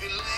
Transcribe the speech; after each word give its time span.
Baby, 0.00 0.37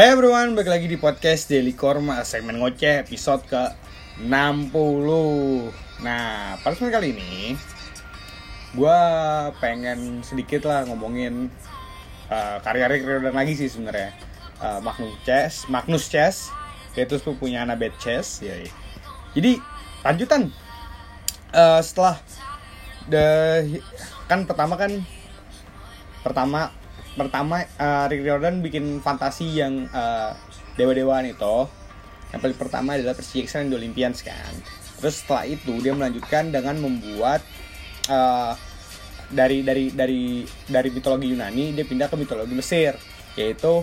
Hey 0.00 0.16
everyone, 0.16 0.56
balik 0.56 0.72
lagi 0.72 0.88
di 0.88 0.96
podcast 0.96 1.44
Daily 1.52 1.76
Korma 1.76 2.24
segmen 2.24 2.56
ngoceh 2.56 3.04
episode 3.04 3.44
ke 3.44 3.68
60 4.24 4.72
Nah, 6.00 6.56
pada 6.56 6.72
segmen 6.72 6.88
kali 6.88 7.12
ini 7.12 7.52
Gue 8.72 9.00
pengen 9.60 10.24
sedikit 10.24 10.64
lah 10.64 10.88
ngomongin 10.88 11.52
uh, 12.32 12.56
karya-karya 12.64 13.28
lagi 13.28 13.52
sih 13.52 13.68
sebenarnya. 13.68 14.16
Uh, 14.56 14.80
Magnus 14.80 15.20
Chess, 15.20 15.68
Magnus 15.68 16.08
Chess 16.08 16.48
Yaitu 16.96 17.20
sepupunya 17.20 17.60
Annabeth 17.60 18.00
Chess 18.00 18.40
ya. 18.40 18.56
Jadi, 19.36 19.60
lanjutan. 20.00 20.48
Uh, 21.52 21.84
Setelah 21.84 22.16
the, 23.04 23.24
Kan 24.32 24.48
pertama 24.48 24.80
kan 24.80 24.96
pertama 26.24 26.72
pertama 27.18 27.66
uh, 27.78 28.06
Rick 28.06 28.22
Jordan 28.22 28.62
bikin 28.62 29.02
fantasi 29.02 29.58
yang 29.58 29.90
uh, 29.90 30.34
dewa-dewaan 30.78 31.26
itu 31.26 31.66
yang 32.30 32.40
paling 32.40 32.58
pertama 32.58 32.94
adalah 32.94 33.18
Percy 33.18 33.42
Jackson 33.42 33.70
the 33.70 33.76
Olympians 33.76 34.22
kan. 34.22 34.54
Terus 35.02 35.24
setelah 35.24 35.48
itu 35.50 35.72
dia 35.82 35.90
melanjutkan 35.90 36.54
dengan 36.54 36.78
membuat 36.78 37.42
uh, 38.06 38.54
dari 39.30 39.62
dari 39.62 39.90
dari 39.90 40.42
dari 40.66 40.88
mitologi 40.90 41.30
Yunani 41.30 41.74
dia 41.74 41.86
pindah 41.86 42.10
ke 42.10 42.16
mitologi 42.18 42.54
Mesir 42.54 42.94
yaitu 43.34 43.82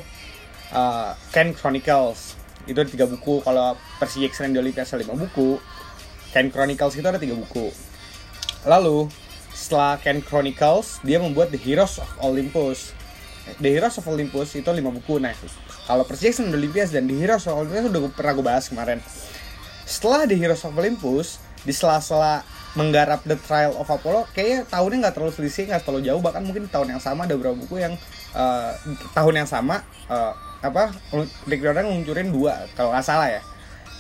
uh, 0.72 1.12
Ken 1.36 1.52
Chronicles. 1.52 2.40
Itu 2.68 2.84
ada 2.84 2.90
tiga 2.92 3.08
buku. 3.08 3.44
Kalau 3.44 3.80
Percy 4.00 4.24
Jackson 4.28 4.56
the 4.56 4.60
Olympians 4.60 4.92
ada 4.92 5.04
lima 5.04 5.16
buku 5.16 5.60
Ken 6.32 6.52
Chronicles 6.52 6.96
itu 6.96 7.08
ada 7.08 7.20
tiga 7.20 7.36
buku. 7.36 7.72
Lalu 8.68 9.08
setelah 9.56 9.98
Ken 10.00 10.20
Chronicles 10.22 11.00
dia 11.02 11.18
membuat 11.18 11.52
The 11.52 11.60
Heroes 11.60 12.00
of 12.00 12.10
Olympus. 12.22 12.94
The 13.60 13.70
Heroes 13.72 13.96
of 13.98 14.06
Olympus 14.12 14.54
itu 14.60 14.70
lima 14.70 14.92
buku. 14.92 15.18
Nah, 15.18 15.34
kalau 15.88 16.04
Percy 16.04 16.30
Jackson 16.30 16.52
the 16.52 16.60
dan 16.92 17.08
The 17.08 17.16
Heroes 17.16 17.48
of 17.48 17.56
Olympus 17.56 17.90
udah 17.90 18.02
pernah 18.12 18.34
gue 18.36 18.46
bahas 18.46 18.66
kemarin. 18.68 19.00
Setelah 19.88 20.28
The 20.28 20.36
Heroes 20.36 20.64
of 20.68 20.76
Olympus 20.76 21.40
di 21.64 21.72
sela-sela 21.72 22.44
menggarap 22.78 23.26
The 23.26 23.40
Trial 23.40 23.74
of 23.74 23.90
Apollo, 23.90 24.30
kayaknya 24.36 24.68
tahunnya 24.70 24.98
nggak 25.08 25.16
terlalu 25.18 25.34
selisih, 25.34 25.72
nggak 25.72 25.84
terlalu 25.88 26.02
jauh, 26.06 26.22
bahkan 26.22 26.44
mungkin 26.46 26.70
tahun 26.70 26.94
yang 26.94 27.02
sama 27.02 27.26
ada 27.26 27.34
beberapa 27.34 27.58
buku 27.58 27.82
yang 27.82 27.98
eh, 28.36 28.72
tahun 29.18 29.34
yang 29.44 29.50
sama 29.50 29.82
eh, 30.12 30.34
apa 30.62 30.90
Rick 31.46 31.62
Jordan 31.62 31.90
ngeluncurin 31.90 32.30
dua 32.30 32.68
kalau 32.78 32.94
nggak 32.94 33.06
salah 33.06 33.32
ya. 33.32 33.42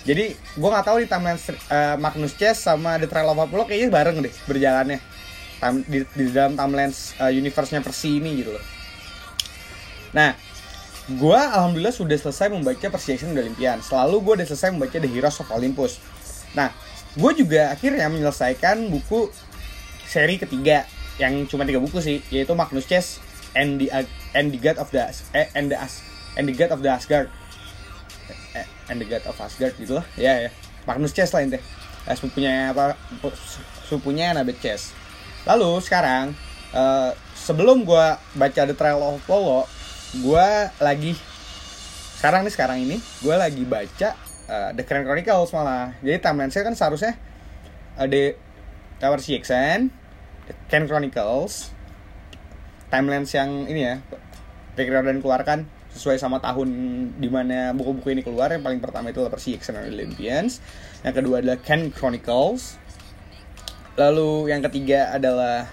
Jadi 0.07 0.31
gue 0.35 0.69
nggak 0.69 0.85
tahu 0.87 0.97
di 1.03 1.07
timeline 1.09 1.39
eh, 1.49 1.95
Magnus 1.97 2.33
Chess 2.37 2.63
sama 2.63 3.01
The 3.01 3.09
Trial 3.09 3.33
of 3.33 3.41
Apollo 3.41 3.67
kayaknya 3.67 3.89
bareng 3.89 4.17
deh 4.21 4.33
berjalannya 4.45 4.99
di, 5.89 5.99
di 6.05 6.25
dalam 6.29 6.53
timeline 6.53 6.93
eh, 6.93 7.31
universe-nya 7.33 7.81
Percy 7.81 8.21
ini 8.21 8.45
gitu 8.45 8.53
loh. 8.53 8.76
Nah, 10.17 10.33
gue 11.05 11.37
alhamdulillah 11.37 11.93
sudah 11.93 12.17
selesai 12.17 12.49
membaca 12.49 12.89
Percy 12.89 13.13
Jackson 13.13 13.37
dan 13.37 13.45
Olympian. 13.45 13.77
Selalu 13.85 14.25
gue 14.25 14.33
udah 14.41 14.47
selesai 14.49 14.73
membaca 14.73 14.97
The 14.97 15.05
Heroes 15.05 15.37
of 15.37 15.53
Olympus. 15.53 16.01
Nah, 16.57 16.73
gue 17.13 17.31
juga 17.37 17.69
akhirnya 17.69 18.09
menyelesaikan 18.09 18.89
buku 18.89 19.29
seri 20.09 20.41
ketiga 20.41 20.89
yang 21.21 21.45
cuma 21.45 21.69
tiga 21.69 21.77
buku 21.77 22.01
sih, 22.01 22.25
yaitu 22.33 22.57
Magnus 22.57 22.89
Chess 22.89 23.21
and 23.53 23.77
the 23.77 23.93
and 24.33 24.49
the 24.49 24.57
God 24.57 24.81
of 24.81 24.89
the 24.89 25.05
eh, 25.37 25.53
and 25.53 25.69
the 25.69 25.77
As, 25.77 26.01
and 26.33 26.49
the 26.49 26.55
God 26.57 26.73
of 26.73 26.81
the 26.81 26.89
Asgard. 26.89 27.29
Eh, 28.57 28.65
and 28.89 28.97
the 28.97 29.05
God 29.05 29.21
of 29.29 29.37
Asgard 29.37 29.77
gitu 29.77 30.01
lah. 30.01 30.05
Ya 30.17 30.49
ya. 30.49 30.49
Magnus 30.89 31.13
Chess 31.13 31.29
lah 31.29 31.45
intinya. 31.45 31.61
Eh, 32.09 32.15
sepupunya 32.17 32.73
apa 32.73 32.97
sepupunya 33.85 34.33
Annabeth 34.33 34.65
Chess. 34.65 34.97
Lalu 35.45 35.77
sekarang 35.85 36.33
eh, 36.73 37.11
sebelum 37.37 37.85
gua 37.85 38.17
baca 38.33 38.65
The 38.65 38.73
Trial 38.73 38.97
of 38.97 39.21
Apollo 39.21 39.76
gua 40.23 40.71
lagi 40.79 41.15
sekarang 42.17 42.47
nih 42.47 42.53
sekarang 42.53 42.77
ini 42.81 42.97
gua 43.21 43.39
lagi 43.39 43.63
baca 43.67 44.09
eh, 44.47 44.69
The 44.73 44.83
Crown 44.83 45.05
Chronicles 45.05 45.51
malah. 45.53 45.95
Jadi 45.99 46.17
timeline 46.23 46.51
saya 46.51 46.63
kan 46.67 46.75
seharusnya 46.75 47.13
ada 47.97 48.21
Tower 48.97 49.19
Jackson 49.21 49.93
The 50.47 50.53
Ken 50.71 50.85
Chronicles 50.85 51.73
timelines 52.87 53.31
yang 53.35 53.67
ini 53.67 53.81
ya 53.83 53.95
Rick 54.77 54.93
keluarkan 55.25 55.65
sesuai 55.97 56.21
sama 56.21 56.37
tahun 56.37 56.69
di 57.17 57.25
mana 57.25 57.73
buku-buku 57.73 58.13
ini 58.13 58.21
keluar. 58.21 58.53
Yang 58.53 58.63
paling 58.69 58.79
pertama 58.79 59.09
itu 59.09 59.25
adalah 59.25 59.33
Percy 59.33 59.57
Olympians. 59.89 60.61
Yang 61.01 61.25
kedua 61.25 61.41
adalah 61.41 61.57
Ken 61.57 61.89
Chronicles. 61.89 62.77
Lalu 63.97 64.53
yang 64.53 64.61
ketiga 64.61 65.17
adalah 65.17 65.65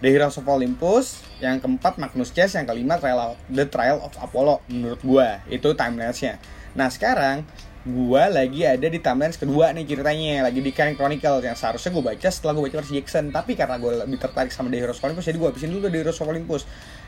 The 0.00 0.08
Heroes 0.08 0.40
of 0.40 0.48
Olympus 0.48 1.20
yang 1.44 1.60
keempat 1.60 2.00
Magnus 2.00 2.32
Chess 2.32 2.56
yang 2.56 2.64
kelima 2.64 2.96
Trial 2.96 3.36
of, 3.36 3.38
The 3.52 3.68
Trial 3.68 4.00
of 4.00 4.16
Apollo 4.16 4.64
menurut 4.72 5.00
gua. 5.04 5.44
Itu 5.48 5.76
timelines-nya 5.76 6.40
nah 6.70 6.86
sekarang 6.86 7.42
gua 7.82 8.30
lagi 8.30 8.62
ada 8.62 8.86
di 8.86 9.02
timelines 9.02 9.34
kedua 9.34 9.74
nih 9.74 9.82
ceritanya 9.82 10.46
lagi 10.46 10.62
di 10.62 10.70
Ken 10.70 10.94
Chronicles 10.96 11.42
yang 11.44 11.52
seharusnya 11.52 11.90
gua 11.92 12.14
baca 12.14 12.28
setelah 12.32 12.52
gua 12.56 12.64
baca 12.68 12.76
Percy 12.80 12.96
Jackson. 12.96 13.28
Tapi 13.28 13.52
karena 13.56 13.76
gua 13.76 14.04
lebih 14.04 14.16
tertarik 14.16 14.52
sama 14.56 14.72
The 14.72 14.80
Heroes 14.80 14.96
of 14.96 15.04
Olympus 15.04 15.24
jadi 15.28 15.36
gua 15.36 15.48
habisin 15.52 15.68
dulu 15.68 15.92
The 15.92 16.00
Heroes 16.00 16.18
of 16.20 16.26
Olympus. 16.32 16.62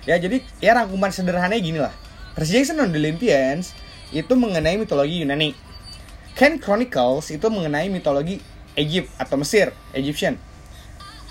Ya 0.04 0.20
jadi 0.20 0.44
ya 0.60 0.76
rangkuman 0.76 1.08
sederhananya 1.08 1.62
gini 1.64 1.80
lah. 1.80 1.94
Percy 2.36 2.60
Jackson 2.60 2.80
and 2.80 2.92
the 2.92 3.00
Olympians 3.00 3.72
itu 4.12 4.32
mengenai 4.36 4.76
mitologi 4.76 5.24
Yunani. 5.24 5.56
Ken 6.36 6.60
Chronicles 6.60 7.32
itu 7.32 7.44
mengenai 7.48 7.88
mitologi 7.88 8.40
Egypt 8.76 9.08
atau 9.16 9.36
Mesir 9.36 9.72
Egyptian. 9.92 10.36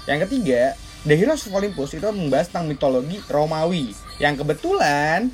Yang 0.06 0.30
ketiga, 0.30 0.78
The 1.02 1.18
Heroes 1.18 1.50
of 1.50 1.58
Olympus 1.58 1.98
itu 1.98 2.06
membahas 2.06 2.50
tentang 2.50 2.70
mitologi 2.70 3.18
Romawi 3.26 3.98
yang 4.22 4.38
kebetulan 4.38 5.34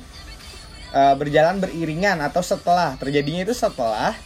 eh, 0.96 1.14
berjalan 1.14 1.60
beriringan 1.60 2.24
atau 2.24 2.40
setelah 2.40 2.96
terjadinya 2.96 3.44
itu 3.44 3.52
setelah 3.52 4.16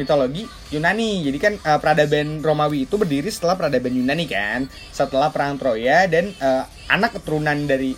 mitologi 0.00 0.48
Yunani. 0.72 1.20
Jadi 1.28 1.38
kan 1.40 1.52
eh, 1.60 1.78
peradaban 1.80 2.40
Romawi 2.40 2.88
itu 2.88 2.96
berdiri 2.96 3.28
setelah 3.28 3.60
peradaban 3.60 3.92
Yunani 3.92 4.24
kan, 4.24 4.64
setelah 4.88 5.28
perang 5.28 5.60
Troya 5.60 6.08
dan 6.08 6.32
eh, 6.32 6.64
anak 6.88 7.20
keturunan 7.20 7.68
dari 7.68 7.92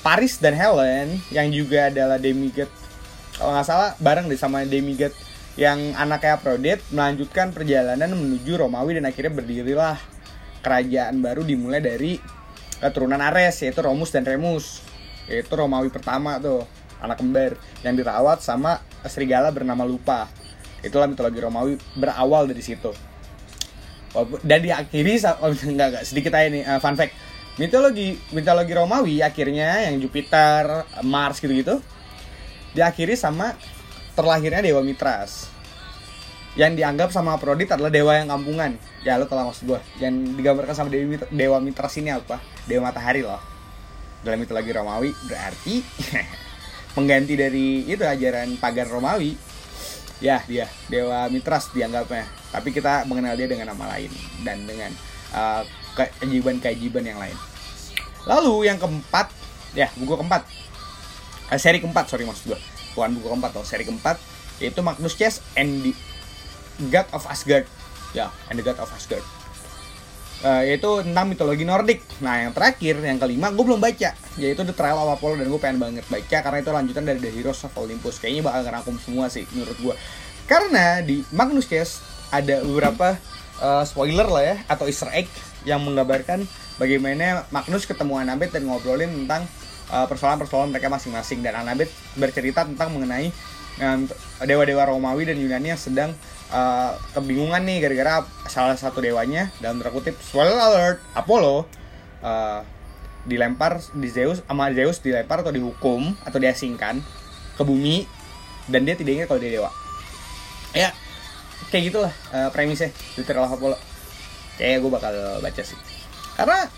Paris 0.00 0.40
dan 0.40 0.56
Helen 0.56 1.20
yang 1.28 1.52
juga 1.52 1.92
adalah 1.92 2.16
demigod 2.16 2.72
kalau 3.40 3.56
nggak 3.56 3.68
salah 3.68 3.90
bareng 3.96 4.28
deh 4.28 4.36
sama 4.36 4.68
demigod 4.68 5.12
yang 5.56 5.96
anaknya 5.96 6.36
Aphrodite 6.36 6.84
melanjutkan 6.92 7.56
perjalanan 7.56 8.12
menuju 8.12 8.60
Romawi 8.60 9.00
dan 9.00 9.08
akhirnya 9.08 9.32
berdirilah 9.32 9.96
kerajaan 10.60 11.20
baru 11.20 11.44
dimulai 11.44 11.80
dari 11.80 12.16
keturunan 12.80 13.20
Ares 13.20 13.60
yaitu 13.60 13.80
Romus 13.84 14.10
dan 14.12 14.24
Remus. 14.24 14.84
Yaitu 15.28 15.52
Romawi 15.54 15.92
pertama 15.92 16.40
tuh 16.40 16.64
anak 17.00 17.20
kembar 17.20 17.56
yang 17.84 17.94
dirawat 17.96 18.44
sama 18.44 18.80
serigala 19.06 19.52
bernama 19.52 19.84
Lupa. 19.84 20.28
Itulah 20.80 21.06
mitologi 21.06 21.38
Romawi 21.38 21.74
berawal 21.96 22.48
dari 22.48 22.62
situ. 22.64 22.90
Dan 24.42 24.58
diakhiri 24.64 25.22
oh, 25.38 25.54
enggak, 25.70 25.88
enggak, 25.94 26.04
sedikit 26.04 26.32
aja 26.34 26.48
nih 26.50 26.64
uh, 26.66 26.80
fun 26.82 26.96
fact. 26.98 27.14
Mitologi 27.60 28.16
mitologi 28.32 28.72
Romawi 28.72 29.20
akhirnya 29.20 29.84
yang 29.86 30.00
Jupiter 30.00 30.88
Mars 31.04 31.42
gitu-gitu 31.44 31.82
diakhiri 32.72 33.18
sama 33.18 33.52
terlahirnya 34.14 34.62
Dewa 34.62 34.80
Mitras 34.80 35.59
yang 36.58 36.74
dianggap 36.74 37.14
sama 37.14 37.38
Aphrodite 37.38 37.70
adalah 37.70 37.94
dewa 37.94 38.18
yang 38.18 38.26
kampungan. 38.26 38.74
Ya 39.06 39.14
lo 39.14 39.30
tau 39.30 39.38
lah 39.38 39.46
maksud 39.46 39.70
gue 39.70 39.80
yang 40.02 40.14
digambarkan 40.34 40.74
sama 40.74 40.90
Dewi 40.90 41.20
Dewa 41.30 41.62
Mitras 41.62 41.94
ini 42.02 42.10
apa? 42.10 42.42
Dewa 42.66 42.90
Matahari 42.90 43.22
loh. 43.22 43.38
Dalam 44.26 44.36
mitologi 44.42 44.74
Romawi 44.74 45.10
berarti 45.30 45.80
pengganti 46.96 47.38
dari 47.38 47.86
itu 47.86 48.02
ajaran 48.02 48.58
pagan 48.60 48.88
Romawi 48.90 49.32
ya 50.18 50.42
dia 50.50 50.66
Dewa 50.90 51.30
Mitras 51.30 51.70
dianggapnya. 51.70 52.26
Tapi 52.50 52.74
kita 52.74 53.06
mengenal 53.06 53.38
dia 53.38 53.46
dengan 53.46 53.70
nama 53.70 53.94
lain 53.94 54.10
dan 54.42 54.66
dengan 54.66 54.90
uh, 55.30 55.62
keajaiban-keajaiban 55.94 57.04
yang 57.06 57.18
lain. 57.22 57.36
Lalu 58.26 58.66
yang 58.66 58.76
keempat 58.82 59.30
ya 59.78 59.86
buku 59.94 60.18
keempat. 60.18 60.42
Eh, 61.50 61.58
seri 61.62 61.78
keempat 61.78 62.10
sorry 62.10 62.26
maksud 62.26 62.54
gue 62.54 62.60
bukan 62.94 63.10
buku 63.18 63.26
keempat 63.26 63.50
loh 63.54 63.66
seri 63.66 63.82
keempat 63.86 64.18
yaitu 64.62 64.82
Magnus 64.84 65.16
Chess 65.16 65.42
and 65.56 65.82
the 65.82 65.94
God 66.88 67.08
of 67.12 67.28
Asgard. 67.28 67.68
Ya, 68.16 68.32
and 68.48 68.56
the 68.56 68.64
God 68.64 68.80
of 68.80 68.90
Asgard. 68.90 69.22
Eh, 70.40 70.72
yaitu 70.72 70.88
tentang 71.04 71.28
mitologi 71.28 71.68
Nordik. 71.68 72.00
Nah, 72.24 72.40
yang 72.40 72.56
terakhir, 72.56 72.96
yang 73.04 73.20
kelima, 73.20 73.52
gue 73.52 73.60
belum 73.60 73.76
baca, 73.76 74.16
yaitu 74.40 74.64
The 74.64 74.72
Trial 74.72 74.96
of 74.96 75.20
Apollo 75.20 75.44
dan 75.44 75.52
gue 75.52 75.60
pengen 75.60 75.76
banget 75.76 76.08
baca 76.08 76.36
karena 76.40 76.58
itu 76.64 76.70
lanjutan 76.72 77.04
dari 77.04 77.20
The 77.20 77.28
Heroes 77.28 77.60
of 77.68 77.76
Olympus. 77.76 78.16
Kayaknya 78.24 78.48
bakal 78.48 78.60
ngerangkum 78.64 78.96
semua 79.04 79.28
sih 79.28 79.44
menurut 79.52 79.76
gue. 79.76 79.94
Karena 80.48 81.04
di 81.04 81.20
Magnus 81.36 81.68
Chess 81.68 82.00
ada 82.32 82.64
beberapa 82.64 83.20
eh, 83.60 83.84
spoiler 83.84 84.24
lah 84.32 84.42
ya 84.42 84.56
atau 84.64 84.88
Easter 84.88 85.12
egg 85.12 85.28
yang 85.68 85.84
menggambarkan 85.84 86.48
bagaimana 86.80 87.44
Magnus 87.52 87.84
ketemu 87.84 88.16
Annabeth 88.16 88.56
dan 88.56 88.64
ngobrolin 88.64 89.12
tentang 89.12 89.44
eh, 89.92 90.06
persoalan-persoalan 90.08 90.72
mereka 90.72 90.88
masing-masing 90.88 91.44
dan 91.44 91.60
Annabeth 91.60 91.92
bercerita 92.16 92.64
tentang 92.64 92.96
mengenai 92.96 93.28
dewa-dewa 94.44 94.84
Romawi 94.84 95.24
dan 95.24 95.40
Yunani 95.40 95.72
yang 95.72 95.80
sedang 95.80 96.12
eh, 96.52 96.92
kebingungan 97.16 97.64
nih 97.64 97.80
gara-gara 97.80 98.28
salah 98.46 98.76
satu 98.76 99.00
dewanya 99.00 99.48
dalam 99.58 99.80
tanda 99.80 99.90
kutip 99.90 100.14
spoiler 100.20 100.54
alert 100.54 101.00
Apollo 101.16 101.64
eh, 102.20 102.60
dilempar 103.24 103.80
di 103.96 104.08
Zeus 104.12 104.44
sama 104.44 104.68
Zeus 104.72 105.00
dilempar 105.00 105.40
atau 105.40 105.52
dihukum 105.52 106.12
atau 106.24 106.38
diasingkan 106.40 107.00
ke 107.56 107.62
bumi 107.64 108.04
dan 108.68 108.84
dia 108.84 108.94
tidak 108.94 109.12
ingat 109.24 109.26
kalau 109.32 109.40
dia 109.40 109.52
dewa. 109.56 109.70
Ya 110.76 110.92
kayak 111.72 111.90
gitulah 111.90 112.12
eh, 112.36 112.48
premisnya 112.52 112.92
of 113.40 113.56
Apollo. 113.56 113.76
Kayak 114.60 114.84
gue 114.84 114.90
bakal 114.92 115.14
baca 115.40 115.62
sih. 115.64 115.78
Karena 116.36 116.68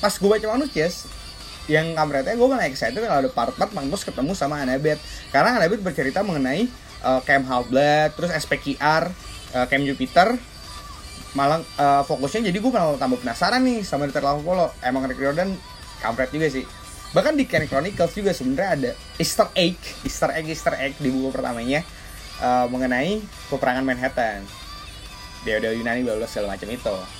pas 0.00 0.14
gue 0.16 0.28
baca 0.28 0.46
Chess 0.72 1.04
yang 1.68 1.92
kampretnya 1.92 2.32
gue 2.32 2.48
malah 2.48 2.64
excited 2.64 2.96
kalau 2.96 3.20
ada 3.20 3.30
part-part 3.30 3.70
Magnus 3.76 4.00
ketemu 4.00 4.32
sama 4.32 4.64
Annabeth 4.64 4.98
karena 5.28 5.60
Annabeth 5.60 5.84
bercerita 5.84 6.24
mengenai 6.24 6.64
uh, 7.04 7.20
Camp 7.22 7.44
Half-Blood 7.44 8.16
terus 8.16 8.32
SPQR 8.32 9.12
uh, 9.54 9.66
Camp 9.68 9.84
Jupiter. 9.84 10.34
Malah 11.36 11.60
uh, 11.76 12.02
fokusnya 12.08 12.48
jadi 12.48 12.56
gue 12.56 12.72
malah 12.72 12.96
tambah 12.96 13.20
penasaran 13.20 13.60
nih 13.60 13.84
sama 13.84 14.08
The 14.08 14.16
Trial 14.16 14.40
of 14.40 14.42
Apollo 14.42 14.66
emang 14.80 15.04
Rick 15.06 15.20
Riordan 15.20 15.52
kampret 16.00 16.32
juga 16.32 16.48
sih. 16.48 16.64
Bahkan 17.12 17.36
di 17.36 17.44
Ken 17.44 17.68
Chronicles 17.68 18.16
juga 18.16 18.32
sebenarnya 18.32 18.68
ada 18.72 18.90
Easter 19.20 19.48
egg 19.52 19.76
Easter 20.08 20.32
egg 20.32 20.48
Easter 20.48 20.72
egg 20.80 20.96
di 20.96 21.12
buku 21.12 21.28
pertamanya 21.36 21.84
uh, 22.40 22.64
mengenai 22.72 23.20
peperangan 23.52 23.84
Manhattan. 23.84 24.40
Dewa-dewa 25.44 25.76
Yunani 25.76 26.00
bla 26.02 26.24
segala 26.24 26.56
macam 26.56 26.68
itu 26.72 27.17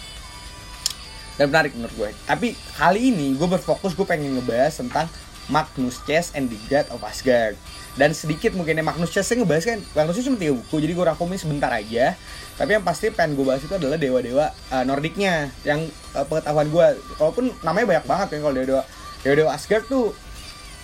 dan 1.38 1.49
menarik 1.49 1.73
menurut 1.79 1.94
gue. 1.94 2.11
Tapi 2.26 2.58
kali 2.75 3.14
ini 3.14 3.38
gue 3.38 3.49
berfokus 3.49 3.94
gue 3.94 4.05
pengen 4.05 4.37
ngebahas 4.37 4.75
tentang 4.82 5.06
Magnus 5.49 6.05
Chess 6.05 6.37
and 6.37 6.52
the 6.52 6.58
God 6.69 6.90
of 6.93 7.00
Asgard. 7.06 7.56
Dan 7.96 8.14
sedikit 8.14 8.55
mungkinnya 8.55 8.85
Magnus 8.85 9.11
Chess 9.11 9.32
yang 9.32 9.43
ngebahas 9.43 9.64
kan 9.64 9.79
Magnus 9.96 10.20
Chess 10.20 10.29
cuma 10.29 10.38
tiga 10.38 10.55
buku 10.55 10.76
jadi 10.82 10.93
gue 10.93 11.05
rangkumin 11.08 11.38
sebentar 11.40 11.73
aja. 11.73 12.14
Tapi 12.58 12.76
yang 12.76 12.85
pasti 12.85 13.08
pengen 13.14 13.38
gue 13.38 13.46
bahas 13.46 13.62
itu 13.62 13.73
adalah 13.73 13.96
dewa-dewa 13.96 14.50
uh, 14.75 14.85
Nordiknya 14.85 15.49
yang 15.62 15.87
uh, 16.12 16.26
pengetahuan 16.26 16.69
gue. 16.69 16.87
Walaupun 17.17 17.55
namanya 17.64 17.87
banyak 17.96 18.06
banget 18.06 18.26
kan 18.35 18.38
kalau 18.44 18.55
dewa-dewa 18.55 18.82
dewa-dewa 19.23 19.50
Asgard 19.55 19.85
tuh 19.88 20.14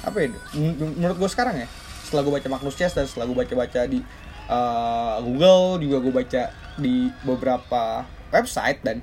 apa 0.05 0.17
ya 0.21 0.29
men- 0.55 0.97
menurut 1.01 1.17
gue 1.17 1.31
sekarang 1.31 1.57
ya 1.57 1.69
setelah 2.05 2.23
gue 2.29 2.33
baca 2.37 2.49
Magnus 2.53 2.77
Chess 2.77 2.93
dan 2.93 3.09
setelah 3.09 3.27
gue 3.31 3.37
baca-baca 3.37 3.81
di 3.89 4.01
uh, 4.49 5.17
Google 5.25 5.81
juga 5.81 5.97
gue 6.05 6.13
baca 6.13 6.43
di 6.77 7.09
beberapa 7.25 8.05
website 8.35 8.83
dan 8.83 9.01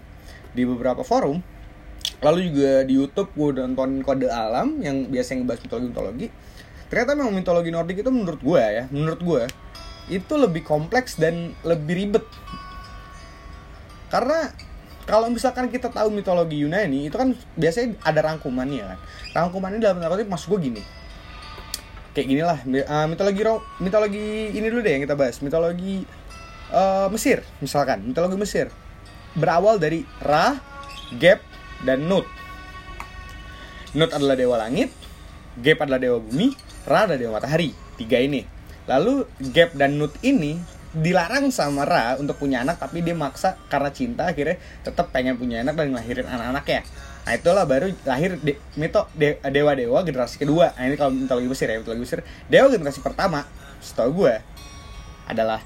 di 0.51 0.63
beberapa 0.68 1.01
forum 1.01 1.39
lalu 2.21 2.53
juga 2.53 2.86
di 2.86 2.94
YouTube 2.98 3.33
gue 3.33 3.62
nonton 3.65 4.06
kode 4.06 4.30
alam 4.30 4.77
yang 4.81 5.09
biasanya 5.09 5.42
ngebahas 5.42 5.62
mitologi 5.65 5.88
mitologi 5.89 6.27
ternyata 6.92 7.12
memang 7.18 7.33
mitologi 7.33 7.69
Nordik 7.74 7.98
itu 8.03 8.12
menurut 8.13 8.42
gue 8.44 8.62
ya 8.62 8.83
menurut 8.92 9.21
gue 9.24 9.42
itu 10.12 10.33
lebih 10.36 10.68
kompleks 10.68 11.15
dan 11.15 11.56
lebih 11.63 11.94
ribet. 11.95 12.25
Karena 14.12 14.51
kalau 15.07 15.31
misalkan 15.31 15.71
kita 15.71 15.88
tahu 15.88 16.12
mitologi 16.12 16.59
Yunani 16.59 17.07
itu 17.07 17.15
kan 17.15 17.31
biasanya 17.56 18.00
ada 18.03 18.19
rangkumannya 18.27 18.83
kan. 18.83 19.00
Rangkumannya 19.31 19.80
dalam 19.80 20.03
tanda 20.03 20.12
kutip 20.12 20.27
maksud 20.27 20.51
gue 20.57 20.59
gini. 20.71 20.83
Kayak 22.12 22.27
gini 22.27 22.44
lah 22.44 22.59
eh, 22.68 23.07
mitologi 23.07 23.42
mitologi 23.80 24.51
ini 24.51 24.68
dulu 24.68 24.83
deh 24.83 25.00
yang 25.00 25.03
kita 25.07 25.15
bahas 25.15 25.39
mitologi 25.39 26.03
eh, 26.75 27.07
Mesir 27.07 27.39
misalkan 27.63 28.03
mitologi 28.03 28.36
Mesir 28.36 28.68
berawal 29.36 29.80
dari 29.80 30.04
Ra, 30.19 30.57
Geb, 31.16 31.39
dan 31.83 32.06
Nut. 32.07 32.28
Nut 33.92 34.12
adalah 34.12 34.39
dewa 34.39 34.56
langit, 34.56 34.92
Geb 35.60 35.80
adalah 35.83 36.00
dewa 36.00 36.19
bumi, 36.24 36.56
Ra 36.88 37.06
adalah 37.07 37.19
dewa 37.19 37.31
matahari. 37.39 37.75
Tiga 38.00 38.18
ini. 38.18 38.48
Lalu 38.88 39.28
Geb 39.51 39.75
dan 39.78 40.00
Nut 40.00 40.16
ini 40.24 40.57
dilarang 40.92 41.51
sama 41.56 41.88
Ra 41.88 42.19
untuk 42.19 42.36
punya 42.36 42.68
anak 42.68 42.75
tapi 42.75 43.00
dia 43.00 43.16
maksa 43.16 43.56
karena 43.72 43.95
cinta 43.95 44.28
akhirnya 44.28 44.60
tetap 44.83 45.16
pengen 45.16 45.39
punya 45.39 45.63
anak 45.63 45.80
dan 45.80 45.95
ngelahirin 45.95 46.27
anak-anaknya. 46.27 46.84
Nah 47.22 47.34
itulah 47.38 47.63
baru 47.63 47.94
lahir 48.04 48.36
de- 48.42 48.60
mito 48.75 49.07
de- 49.16 49.39
dewa-dewa 49.39 50.04
generasi 50.04 50.36
kedua. 50.42 50.75
Nah 50.75 50.92
ini 50.92 51.00
kalau 51.00 51.16
mitologi 51.16 51.48
Mesir 51.48 51.72
ya, 51.72 51.80
mitologi 51.80 52.01
Mesir. 52.04 52.19
Dewa 52.51 52.68
generasi 52.68 53.00
pertama, 53.00 53.48
setahu 53.80 54.25
gue 54.25 54.36
adalah 55.30 55.63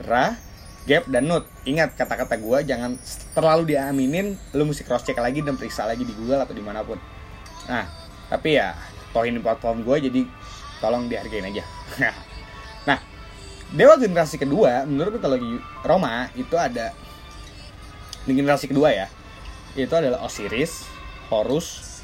Ra, 0.00 0.38
Gap 0.86 1.08
dan 1.10 1.26
Nut. 1.26 1.44
Ingat 1.66 1.98
kata-kata 1.98 2.38
gue 2.38 2.58
jangan 2.68 2.94
terlalu 3.34 3.74
diaminin, 3.74 4.38
lu 4.54 4.62
mesti 4.68 4.86
cross 4.86 5.02
check 5.02 5.18
lagi 5.18 5.42
dan 5.42 5.58
periksa 5.58 5.88
lagi 5.88 6.04
di 6.04 6.14
Google 6.14 6.44
atau 6.44 6.54
di 6.54 6.62
mana 6.62 6.84
pun. 6.86 7.00
Nah, 7.68 7.84
tapi 8.28 8.56
ya 8.56 8.76
toh 9.12 9.24
ini 9.24 9.40
platform 9.40 9.82
gue 9.82 9.96
jadi 10.08 10.20
tolong 10.78 11.08
dihargain 11.10 11.48
aja. 11.48 11.64
nah, 12.88 12.98
dewa 13.72 13.98
generasi 13.98 14.38
kedua 14.38 14.86
menurut 14.86 15.18
mitologi 15.18 15.58
Roma 15.84 16.30
itu 16.36 16.54
ada 16.54 16.94
di 18.24 18.32
generasi 18.36 18.68
kedua 18.68 18.92
ya. 18.92 19.06
Itu 19.76 19.92
adalah 19.94 20.24
Osiris, 20.24 20.88
Horus, 21.28 22.00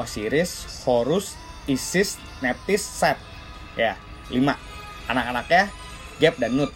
Osiris, 0.00 0.82
Horus, 0.86 1.36
Isis, 1.68 2.16
Nephthys, 2.40 2.80
Set. 2.80 3.20
Ya, 3.76 4.00
lima. 4.32 4.56
Anak-anaknya 5.08 5.72
Gap 6.20 6.34
dan 6.40 6.56
Nut. 6.56 6.72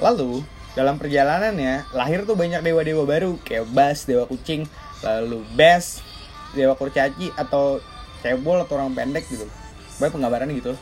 Lalu 0.00 0.42
dalam 0.72 0.96
perjalanannya 0.96 1.92
lahir 1.92 2.24
tuh 2.24 2.34
banyak 2.38 2.64
dewa-dewa 2.64 3.04
baru 3.04 3.36
kayak 3.44 3.68
Bas, 3.70 4.08
dewa 4.08 4.24
kucing, 4.24 4.64
lalu 5.04 5.44
Bes, 5.52 6.00
dewa 6.56 6.74
kurcaci 6.74 7.30
atau 7.36 7.78
cebol 8.24 8.64
atau 8.64 8.80
orang 8.80 8.96
pendek 8.96 9.28
gitu. 9.28 9.44
Banyak 10.00 10.12
penggambarannya 10.16 10.56
gitu. 10.56 10.72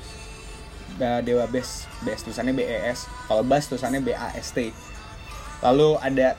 Da- 0.98 1.22
Dewa 1.22 1.46
Bes, 1.46 1.86
Bes 2.02 2.22
tulisannya 2.22 2.54
B 2.54 2.62
E 2.62 2.94
S. 2.94 3.06
Kalau 3.26 3.42
Bas 3.42 3.66
tulisannya 3.66 4.02
B 4.02 4.14
A 4.14 4.34
S 4.38 4.54
T. 4.54 4.70
Lalu 5.62 5.98
ada 5.98 6.38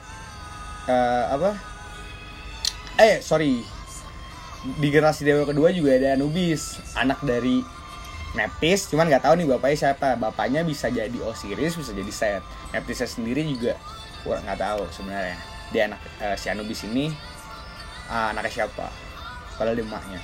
eh, 0.87 1.23
apa? 1.35 1.51
Eh, 2.99 3.19
sorry. 3.19 3.63
Di 4.59 4.87
generasi 4.91 5.23
dewa 5.23 5.47
kedua 5.47 5.71
juga 5.71 5.95
ada 5.95 6.19
Anubis, 6.19 6.75
anak 6.91 7.23
dari 7.23 7.63
Nephthys, 8.37 8.85
cuman 8.93 9.09
nggak 9.09 9.25
tahu 9.25 9.41
nih 9.41 9.47
bapaknya 9.49 9.77
siapa. 9.89 10.13
Bapaknya 10.13 10.61
bisa 10.61 10.93
jadi 10.93 11.17
Osiris, 11.25 11.73
bisa 11.73 11.91
jadi 11.97 12.11
Set. 12.13 12.41
Nephthys 12.69 13.17
sendiri 13.17 13.41
juga 13.41 13.73
kurang 14.21 14.45
nggak 14.45 14.61
tahu 14.61 14.85
sebenarnya. 14.93 15.37
Dia 15.73 15.89
anak 15.89 16.01
eh, 16.21 16.35
si 16.37 16.45
Anubis 16.49 16.85
ini 16.85 17.09
ah, 18.09 18.29
anaknya 18.33 18.65
siapa? 18.65 18.89
Padahal 19.57 19.77
dia 19.77 19.85
emaknya. 19.85 20.21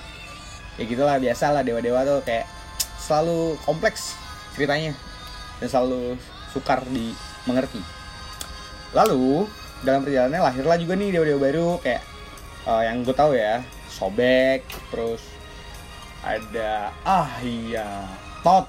Ya 0.78 0.84
gitulah 0.86 1.18
biasa 1.18 1.56
lah 1.56 1.64
dewa-dewa 1.66 2.06
tuh 2.06 2.20
kayak 2.22 2.46
selalu 3.02 3.58
kompleks 3.66 4.14
ceritanya 4.54 4.94
dan 5.58 5.68
selalu 5.70 6.20
sukar 6.54 6.86
dimengerti. 6.86 7.82
Lalu 8.94 9.50
dalam 9.82 10.06
perjalanannya 10.06 10.42
lahirlah 10.46 10.78
juga 10.78 10.94
nih 10.94 11.10
dewa-dewa 11.10 11.40
baru 11.42 11.68
kayak 11.82 12.04
eh, 12.70 12.84
yang 12.86 13.02
gue 13.02 13.16
tahu 13.18 13.34
ya 13.34 13.66
Sobek, 13.90 14.68
terus 14.92 15.35
ada 16.26 16.90
ah 17.06 17.30
iya. 17.46 18.10
Tot. 18.42 18.66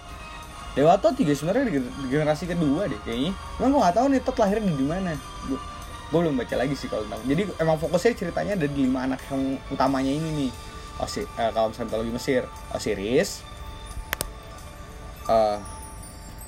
Dewa 0.76 1.00
Tot 1.00 1.16
juga 1.16 1.32
sebenarnya 1.32 1.72
di 1.72 1.80
di 1.80 2.06
generasi 2.12 2.44
kedua 2.44 2.84
deh 2.84 3.00
kayaknya. 3.08 3.32
Cuman 3.56 3.68
gue 3.72 3.80
gak 3.80 3.96
tahu 3.96 4.06
nih 4.12 4.20
Tot 4.20 4.36
lahirnya 4.36 4.72
di 4.76 4.84
mana. 4.84 5.16
Gue, 5.48 5.60
belum 6.12 6.38
baca 6.38 6.54
lagi 6.54 6.78
sih 6.78 6.86
kalau 6.86 7.02
tentang 7.02 7.18
jadi 7.26 7.42
emang 7.58 7.82
fokusnya 7.82 8.14
ceritanya 8.14 8.54
ada 8.54 8.70
di 8.70 8.86
lima 8.86 9.10
anak 9.10 9.18
yang 9.32 9.58
utamanya 9.72 10.12
ini 10.12 10.28
nih. 10.46 10.50
Osi, 11.02 11.24
eh, 11.24 11.50
kalau 11.50 11.72
misalnya 11.72 11.88
mitologi 11.92 12.12
Mesir. 12.14 12.42
Osiris 12.72 13.42
eh, 15.26 15.58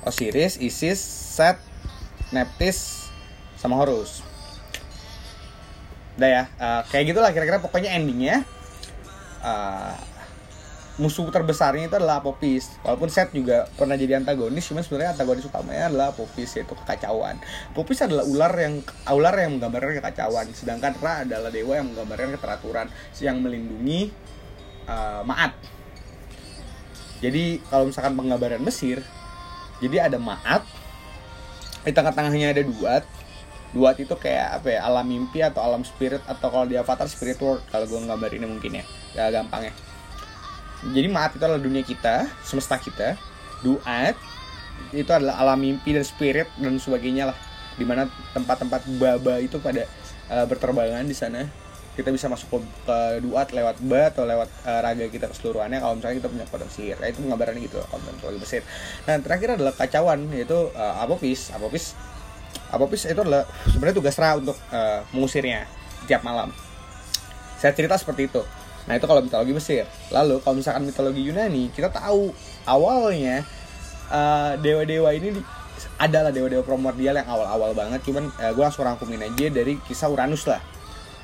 Osiris, 0.07 0.55
Isis, 0.63 0.99
Set, 1.35 1.59
Nephthys, 2.31 3.11
sama 3.59 3.75
Horus. 3.75 4.23
Udah 6.15 6.29
ya, 6.29 6.43
eh, 6.47 6.81
kayak 6.87 7.05
gitulah 7.11 7.31
kira-kira 7.35 7.59
pokoknya 7.59 7.91
endingnya. 7.99 8.47
Eh, 9.43 9.95
musuh 10.99 11.31
terbesarnya 11.31 11.87
itu 11.87 11.95
adalah 11.95 12.19
Apopis. 12.19 12.75
Walaupun 12.83 13.07
Set 13.07 13.31
juga 13.31 13.65
pernah 13.79 13.95
jadi 13.95 14.19
antagonis, 14.19 14.67
cuman 14.67 14.83
sebenarnya 14.83 15.15
antagonis 15.15 15.47
utamanya 15.47 15.87
adalah 15.87 16.07
Apopis 16.11 16.59
yaitu 16.59 16.75
kekacauan. 16.75 17.39
Apopis 17.71 18.03
adalah 18.03 18.27
ular 18.27 18.53
yang 18.59 18.83
ular 19.07 19.35
yang 19.39 19.51
menggambarkan 19.57 20.03
kekacauan, 20.03 20.45
sedangkan 20.51 20.93
Ra 20.99 21.23
adalah 21.23 21.49
dewa 21.49 21.79
yang 21.79 21.87
menggambarkan 21.95 22.35
keteraturan 22.35 22.87
yang 23.23 23.39
melindungi 23.39 24.11
uh, 24.85 25.23
Maat. 25.23 25.55
Jadi 27.23 27.63
kalau 27.71 27.87
misalkan 27.87 28.13
penggambaran 28.19 28.61
Mesir, 28.63 28.99
jadi 29.79 30.11
ada 30.11 30.19
Maat, 30.19 30.67
di 31.87 31.91
tengah-tengahnya 31.95 32.51
ada 32.51 32.63
Duat 32.67 33.03
Duat 33.69 34.01
itu 34.01 34.17
kayak 34.17 34.61
apa 34.61 34.67
ya 34.73 34.79
alam 34.81 35.05
mimpi 35.05 35.45
atau 35.45 35.61
alam 35.61 35.85
spirit 35.85 36.25
atau 36.25 36.49
kalau 36.49 36.65
di 36.65 36.73
Avatar 36.73 37.05
spirit 37.05 37.37
world 37.37 37.61
kalau 37.69 37.85
gue 37.85 38.01
gambar 38.01 38.31
ini 38.33 38.45
mungkin 38.49 38.81
ya 38.81 38.83
ya 39.13 39.29
gampang 39.29 39.69
ya 39.69 39.73
jadi 40.79 41.11
maat 41.11 41.35
itu 41.35 41.43
adalah 41.43 41.59
dunia 41.59 41.83
kita 41.83 42.31
semesta 42.39 42.79
kita. 42.79 43.19
Duat 43.59 44.15
itu 44.95 45.11
adalah 45.11 45.35
alam 45.43 45.59
mimpi 45.59 45.91
dan 45.91 46.07
spirit 46.07 46.47
dan 46.55 46.79
sebagainya 46.79 47.31
lah. 47.31 47.37
Di 47.75 47.83
mana 47.83 48.07
tempat-tempat 48.31 48.87
baba 48.95 49.43
itu 49.43 49.59
pada 49.59 49.83
uh, 50.31 50.45
berterbangan 50.47 51.03
di 51.03 51.15
sana. 51.15 51.43
Kita 51.99 52.15
bisa 52.15 52.31
masuk 52.31 52.47
ke, 52.47 52.59
ke 52.87 52.97
duat 53.27 53.51
lewat 53.51 53.83
ba 53.83 54.07
atau 54.07 54.23
lewat 54.23 54.47
uh, 54.63 54.79
raga 54.79 55.11
kita 55.11 55.27
keseluruhannya. 55.27 55.83
Kalau 55.83 55.99
misalnya 55.99 56.15
kita 56.23 56.29
punya 56.31 56.45
kodam 56.47 56.69
sihir 56.71 56.95
nah, 56.95 57.11
itu 57.11 57.19
penggambarannya 57.19 57.59
gitu 57.67 57.75
konten 57.91 58.15
mitologi 58.15 58.39
Mesir 58.39 58.63
nah 59.03 59.19
terakhir 59.19 59.59
adalah 59.59 59.75
kacauan 59.75 60.31
yaitu 60.31 60.71
uh, 60.79 61.03
apopis 61.03 61.51
apopis 61.51 61.99
apopis 62.71 63.03
itu 63.03 63.19
adalah 63.19 63.43
sebenarnya 63.67 63.99
tugas 63.99 64.15
Ra 64.15 64.39
untuk 64.39 64.55
uh, 64.71 65.03
mengusirnya 65.11 65.67
tiap 66.07 66.23
malam. 66.23 66.55
Saya 67.59 67.75
cerita 67.75 67.99
seperti 67.99 68.31
itu 68.31 68.39
nah 68.89 68.97
itu 68.97 69.05
kalau 69.05 69.21
mitologi 69.21 69.53
Mesir. 69.53 69.85
Lalu 70.09 70.41
kalau 70.41 70.57
misalkan 70.57 70.81
mitologi 70.81 71.21
Yunani 71.21 71.69
kita 71.69 71.93
tahu 71.93 72.33
awalnya 72.65 73.45
uh, 74.09 74.57
dewa-dewa 74.57 75.13
ini 75.13 75.37
di, 75.37 75.41
adalah 76.01 76.33
dewa-dewa 76.33 76.65
primordial 76.65 77.21
yang 77.21 77.29
awal-awal 77.29 77.77
banget. 77.77 78.01
Cuman 78.01 78.33
uh, 78.41 78.49
gue 78.49 78.63
langsung 78.65 78.89
rangkumin 78.89 79.21
aja 79.29 79.45
dari 79.53 79.77
kisah 79.85 80.09
Uranus 80.09 80.49
lah. 80.49 80.57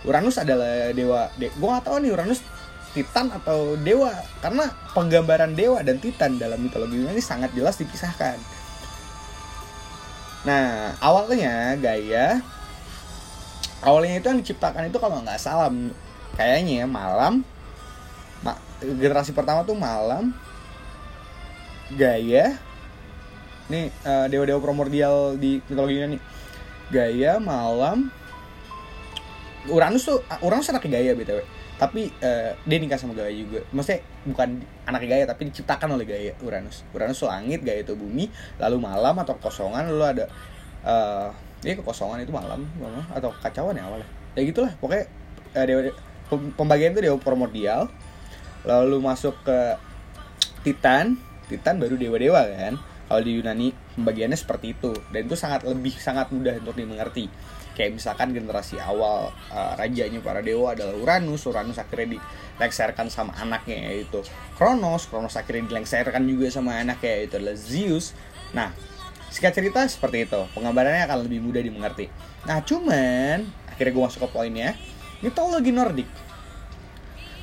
Uranus 0.06 0.38
adalah 0.38 0.94
dewa 0.94 1.34
de 1.42 1.50
gue 1.50 1.66
gak 1.66 1.90
tahu 1.90 2.06
nih 2.06 2.14
Uranus 2.14 2.46
Titan 2.94 3.34
atau 3.34 3.74
dewa. 3.82 4.14
Karena 4.46 4.70
penggambaran 4.94 5.58
dewa 5.58 5.82
dan 5.82 5.98
Titan 5.98 6.38
dalam 6.38 6.62
mitologi 6.62 7.02
Yunani 7.02 7.20
sangat 7.20 7.50
jelas 7.58 7.82
dipisahkan 7.82 8.38
nah 10.46 10.94
awalnya 11.02 11.74
Gaia 11.82 12.38
awalnya 13.82 14.22
itu 14.22 14.30
yang 14.30 14.40
diciptakan 14.46 14.94
itu 14.94 15.02
kalau 15.02 15.18
nggak 15.26 15.42
salah 15.42 15.74
kayaknya 16.38 16.86
malam 16.86 17.42
ma 17.42 17.55
generasi 18.98 19.32
pertama 19.34 19.66
tuh 19.66 19.78
malam 19.78 20.32
Gaia 21.94 22.58
nih 23.66 23.90
uh, 24.06 24.26
dewa-dewa 24.30 24.62
primordial 24.62 25.38
di 25.38 25.62
mitologi 25.66 25.98
Yunani 25.98 26.18
Gaia 26.94 27.42
malam 27.42 28.10
Uranus 29.66 30.06
tuh 30.06 30.22
Uranus 30.46 30.70
anak 30.70 30.86
Gaia 30.86 31.18
btw 31.18 31.42
tapi 31.76 32.08
uh, 32.24 32.56
dia 32.64 32.78
nikah 32.80 32.96
sama 32.96 33.12
Gaia 33.12 33.36
juga. 33.36 33.60
Maksudnya 33.76 34.00
bukan 34.24 34.64
anak 34.88 35.02
Gaia 35.04 35.26
tapi 35.28 35.52
diciptakan 35.52 35.92
oleh 35.92 36.08
Gaia 36.08 36.34
Uranus. 36.40 36.88
Uranus 36.96 37.20
tuh 37.20 37.28
langit 37.28 37.68
Gaia 37.68 37.84
itu 37.84 38.00
bumi 38.00 38.32
lalu 38.64 38.78
malam 38.80 39.16
atau 39.20 39.36
kosongan 39.36 39.92
lalu 39.92 40.06
ada 40.08 40.26
uh, 40.88 41.30
ya 41.66 41.74
kekosongan 41.76 42.24
itu 42.24 42.32
malam 42.32 42.64
atau 43.12 43.34
kacauan 43.42 43.74
ya 43.74 43.90
awalnya 43.90 44.08
ya 44.38 44.42
gitulah 44.46 44.72
pokoknya 44.78 45.10
uh, 45.58 45.66
dewa, 45.66 45.82
pembagian 46.54 46.94
itu 46.94 47.02
dewa 47.10 47.18
primordial 47.18 47.90
lalu 48.66 48.98
masuk 49.00 49.38
ke 49.46 49.78
Titan. 50.66 51.16
Titan 51.46 51.78
baru 51.78 51.96
dewa-dewa 51.96 52.42
kan. 52.42 52.74
Kalau 53.06 53.22
di 53.22 53.38
Yunani 53.38 53.70
pembagiannya 53.94 54.34
seperti 54.34 54.74
itu. 54.74 54.92
Dan 55.14 55.30
itu 55.30 55.38
sangat 55.38 55.62
lebih 55.64 55.94
sangat 55.94 56.34
mudah 56.34 56.58
untuk 56.58 56.74
dimengerti. 56.74 57.30
Kayak 57.78 58.02
misalkan 58.02 58.34
generasi 58.34 58.82
awal 58.82 59.30
uh, 59.54 59.74
rajanya 59.78 60.18
para 60.26 60.42
dewa 60.42 60.74
adalah 60.74 60.98
Uranus. 60.98 61.46
Uranus 61.46 61.78
akhirnya 61.78 62.18
dilengserkan 62.18 63.14
sama 63.14 63.38
anaknya 63.38 63.94
yaitu 63.94 64.26
Kronos. 64.58 65.06
Kronos 65.06 65.38
akhirnya 65.38 65.70
dilengserkan 65.70 66.26
juga 66.26 66.50
sama 66.50 66.82
anaknya 66.82 67.22
yaitu 67.22 67.38
adalah 67.38 67.54
Zeus. 67.54 68.18
Nah 68.58 68.74
singkat 69.30 69.54
cerita 69.54 69.86
seperti 69.86 70.26
itu. 70.26 70.42
Penggambarannya 70.58 71.06
akan 71.06 71.30
lebih 71.30 71.46
mudah 71.46 71.62
dimengerti. 71.62 72.10
Nah 72.50 72.66
cuman 72.66 73.46
akhirnya 73.70 73.92
gue 73.94 74.04
masuk 74.10 74.22
ke 74.26 74.30
poinnya. 74.34 74.74
Mitologi 75.22 75.70
Nordik 75.70 76.25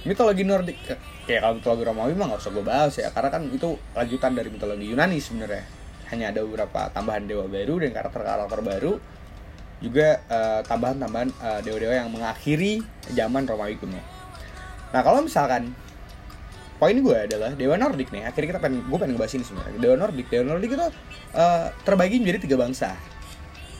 mitologi 0.03 0.43
Nordik. 0.43 0.79
Kayak 1.27 1.41
kalau 1.47 1.55
mitologi 1.59 1.85
Romawi 1.87 2.13
mah 2.19 2.27
gak 2.35 2.43
usah 2.43 2.53
gue 2.53 2.65
bahas 2.67 2.93
ya 2.99 3.09
karena 3.15 3.31
kan 3.31 3.43
itu 3.51 3.79
lanjutan 3.95 4.33
dari 4.35 4.49
mitologi 4.51 4.85
Yunani 4.91 5.19
sebenarnya. 5.23 5.65
Hanya 6.11 6.35
ada 6.35 6.41
beberapa 6.45 6.93
tambahan 6.93 7.25
dewa 7.25 7.49
baru 7.49 7.81
dan 7.81 7.91
karakter-karakter 7.95 8.61
baru. 8.61 8.93
Juga 9.83 10.23
tambahan-tambahan 10.71 11.29
uh, 11.43 11.61
dewa-dewa 11.67 11.95
yang 11.95 12.11
mengakhiri 12.15 12.87
zaman 13.11 13.43
Romawi 13.47 13.75
kuno. 13.83 13.99
Nah 14.95 15.01
kalau 15.03 15.27
misalkan 15.27 15.75
poin 16.79 16.95
gue 16.99 17.19
adalah 17.19 17.55
dewa 17.55 17.75
Nordik 17.79 18.15
nih. 18.15 18.27
Akhirnya 18.27 18.59
kita 18.59 18.61
pengen 18.63 18.87
gue 18.87 18.99
pengen 18.99 19.19
ngebahas 19.19 19.35
ini 19.39 19.45
sebenarnya. 19.47 19.79
Dewa 19.83 19.97
Nordik 19.99 20.27
dewa 20.31 20.45
Nordik 20.55 20.71
itu 20.75 20.87
uh, 21.35 21.67
terbagi 21.83 22.23
menjadi 22.23 22.39
tiga 22.47 22.57
bangsa. 22.59 22.95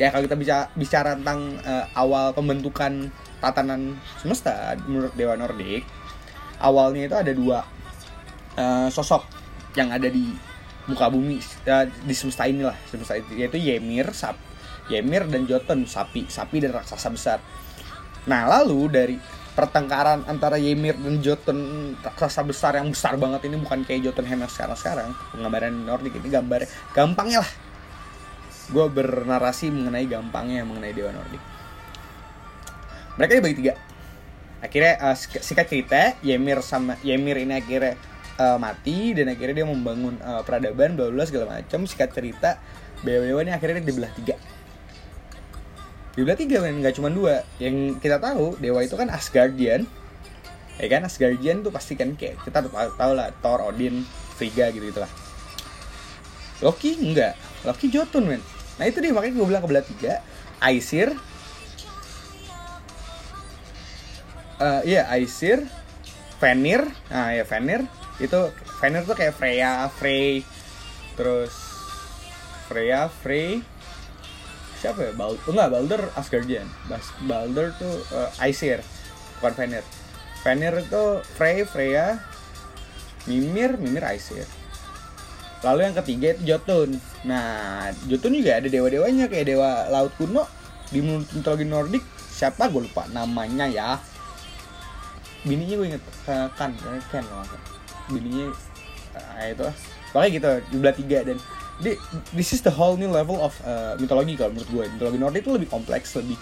Ya 0.01 0.09
kalau 0.11 0.27
kita 0.27 0.35
bicara 0.35 0.65
bicara 0.75 1.11
tentang 1.15 1.61
uh, 1.63 1.87
awal 1.95 2.35
pembentukan 2.35 3.13
tatanan 3.39 3.95
semesta 4.19 4.75
menurut 4.89 5.15
dewa 5.15 5.39
Nordik 5.39 5.87
awalnya 6.63 7.11
itu 7.11 7.17
ada 7.19 7.33
dua 7.35 7.59
uh, 8.57 8.89
sosok 8.89 9.27
yang 9.75 9.91
ada 9.91 10.07
di 10.07 10.31
muka 10.87 11.11
bumi 11.11 11.43
uh, 11.69 11.87
di 11.87 12.15
semesta 12.15 12.47
inilah 12.47 12.75
semesta 12.87 13.19
itu 13.19 13.35
yaitu 13.35 13.59
Ymir 13.59 14.15
Sap 14.15 14.39
Ymir 14.91 15.27
dan 15.27 15.47
Jotun 15.47 15.87
sapi 15.87 16.27
sapi 16.27 16.59
dan 16.59 16.75
raksasa 16.75 17.09
besar. 17.11 17.39
Nah 18.27 18.51
lalu 18.51 18.81
dari 18.91 19.17
pertengkaran 19.53 20.27
antara 20.27 20.59
Ymir 20.59 20.99
dan 20.99 21.23
Jotun 21.23 21.59
raksasa 22.03 22.43
besar 22.47 22.79
yang 22.79 22.91
besar 22.91 23.19
banget 23.19 23.47
ini 23.47 23.59
bukan 23.59 23.83
kayak 23.87 24.11
Jotunheim 24.11 24.43
yang 24.43 24.53
sekarang 24.53 24.79
sekarang 24.79 25.09
penggambaran 25.35 25.75
Nordik 25.87 26.19
ini 26.19 26.29
gambar 26.31 26.67
gampangnya 26.95 27.43
lah. 27.43 27.53
Gue 28.73 28.87
bernarasi 28.89 29.75
mengenai 29.75 30.07
gampangnya 30.07 30.67
mengenai 30.67 30.95
dewa 30.95 31.11
Nordik 31.15 31.43
mereka 33.17 33.33
dibagi 33.39 33.57
tiga 33.61 33.75
akhirnya 34.63 34.95
uh, 35.03 35.17
singkat 35.19 35.67
cerita 35.67 36.15
Ymir 36.23 36.63
sama 36.63 36.95
Ymir 37.03 37.43
ini 37.43 37.59
akhirnya 37.59 37.99
uh, 38.39 38.57
mati 38.63 39.13
dan 39.13 39.29
akhirnya 39.29 39.63
dia 39.63 39.67
membangun 39.67 40.17
uh, 40.23 40.47
peradaban 40.47 40.95
bla 40.95 41.11
bla 41.11 41.27
segala 41.27 41.59
macam. 41.59 41.85
Singkat 41.85 42.15
cerita 42.15 42.63
dewa-dewa 43.03 43.43
ini 43.43 43.53
akhirnya 43.53 43.83
dibelah 43.83 44.13
tiga. 44.15 44.39
Dibelah 46.15 46.39
tiga 46.39 46.63
kan 46.63 46.73
nggak 46.79 46.95
cuma 46.95 47.11
dua. 47.11 47.43
Yang 47.59 47.99
kita 47.99 48.23
tahu 48.23 48.57
dewa 48.63 48.81
itu 48.87 48.95
kan 48.95 49.11
Asgardian. 49.11 49.85
Ya 50.81 50.87
kan? 50.89 51.05
Asgardian 51.05 51.61
tuh 51.67 51.75
pasti 51.75 51.99
kan 51.99 52.15
kayak 52.17 52.41
kita 52.47 52.65
tahu, 52.71 53.13
lah 53.13 53.35
Thor 53.45 53.61
Odin 53.61 54.07
Frigga 54.39 54.73
gitu 54.73 54.89
gitulah 54.89 55.13
Loki 56.65 56.97
enggak 56.97 57.37
Loki 57.67 57.91
Jotun 57.93 58.25
men. 58.31 58.43
Nah 58.79 58.87
itu 58.89 59.03
dia. 59.03 59.13
Makanya 59.13 59.35
gue 59.37 59.47
bilang 59.47 59.63
kebelah 59.63 59.85
tiga 59.85 60.23
Aesir 60.63 61.11
uh, 64.63 64.81
iya 64.87 65.11
Aesir 65.11 65.67
Vanir 66.39 66.87
nah 67.11 67.35
ya 67.35 67.43
Vanir 67.43 67.83
itu 68.23 68.39
Vanir 68.79 69.03
tuh 69.07 69.15
kayak 69.19 69.35
Freya 69.35 69.91
Frey. 69.91 70.43
Terus 71.19 71.55
Freya 72.71 73.11
Frey. 73.11 73.63
Siapa 74.79 75.11
ya? 75.11 75.13
Baldur 75.15 75.51
enggak 75.55 75.71
Baldur 75.71 76.03
Asgardian. 76.19 76.67
Bas 76.87 77.07
Baldur 77.27 77.75
tuh 77.79 77.95
uh, 78.15 78.31
Aesir 78.43 78.83
bukan 79.39 79.55
Vanir 79.59 79.85
Vanir 80.43 80.75
itu 80.79 81.05
Frey 81.35 81.67
Freya 81.67 82.19
Mimir 83.27 83.75
Mimir 83.79 84.07
Aesir 84.07 84.47
lalu 85.63 85.87
yang 85.87 85.95
ketiga 85.95 86.35
itu 86.35 86.43
Jotun. 86.55 86.99
Nah 87.23 87.87
Jotun 88.11 88.35
juga 88.35 88.59
ada 88.59 88.67
dewa-dewanya 88.67 89.31
kayak 89.31 89.47
dewa 89.55 89.87
laut 89.91 90.11
kuno. 90.19 90.43
Di 90.91 90.99
mitologi 91.01 91.65
Nordik 91.65 92.05
siapa? 92.35 92.67
Gue 92.69 92.91
lupa 92.91 93.07
namanya 93.15 93.71
ya 93.71 93.97
bininya 95.43 95.75
gue 95.75 95.87
inget 95.95 96.05
uh, 96.31 96.47
kan 96.55 96.71
Ken 97.11 97.27
loh 97.27 97.43
bininya 98.11 98.51
uh, 99.17 99.47
itu 99.47 99.67
pokoknya 100.13 100.31
gitu 100.37 100.51
jumlah 100.77 100.95
tiga. 100.95 101.19
Dan 101.25 101.39
di, 101.81 101.97
this 102.37 102.53
is 102.53 102.61
the 102.63 102.71
whole 102.71 102.95
new 102.95 103.11
level 103.11 103.41
of 103.41 103.57
uh, 103.65 103.97
mitologi 103.99 104.37
kalau 104.37 104.55
menurut 104.55 104.71
gue 104.71 104.85
mitologi 104.93 105.19
Nordik 105.19 105.43
itu 105.43 105.53
lebih 105.57 105.69
kompleks 105.73 106.15
lebih 106.15 106.37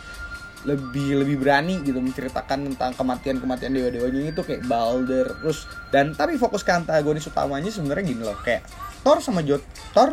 lebih 0.61 1.25
lebih 1.25 1.37
berani 1.41 1.81
gitu 1.81 1.97
menceritakan 2.05 2.69
tentang 2.69 2.93
kematian 2.93 3.41
kematian 3.41 3.73
dewa 3.73 3.89
dewanya 3.89 4.29
itu. 4.29 4.43
Kayak 4.45 4.69
Balder 4.69 5.27
terus 5.41 5.65
dan 5.89 6.13
tapi 6.13 6.37
fokus 6.37 6.61
ke 6.61 6.73
antagonis 6.75 7.25
utamanya 7.25 7.73
sebenarnya 7.73 8.05
gini 8.05 8.23
loh. 8.27 8.37
Kayak 8.45 8.69
Thor 9.01 9.25
sama 9.25 9.41
Jot 9.41 9.65
Thor 9.97 10.13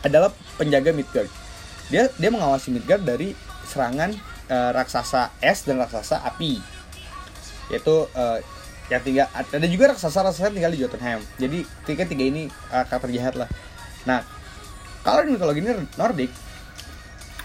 adalah 0.00 0.32
penjaga 0.56 0.96
Midgard. 0.96 1.28
Dia 1.92 2.08
dia 2.16 2.30
mengawasi 2.32 2.72
Midgard 2.72 3.04
dari 3.04 3.36
serangan 3.68 4.16
uh, 4.48 4.70
raksasa 4.72 5.36
es 5.44 5.68
dan 5.68 5.76
raksasa 5.76 6.24
api 6.24 6.79
yaitu 7.70 8.06
uh, 8.12 8.38
yang 8.90 9.02
tinggal 9.06 9.26
ada 9.30 9.66
juga 9.70 9.94
raksasa 9.94 10.26
raksasa 10.26 10.50
tinggal 10.50 10.74
di 10.74 10.82
Jotunheim. 10.82 11.22
Jadi 11.38 11.62
tiga 11.86 12.04
tiga 12.04 12.24
ini 12.26 12.50
uh, 12.74 12.84
karakter 12.84 13.14
jahat 13.14 13.34
lah. 13.38 13.48
Nah 14.04 14.26
kalau 15.06 15.24
di 15.24 15.32
mitologi 15.32 15.62
Nordik 15.96 16.30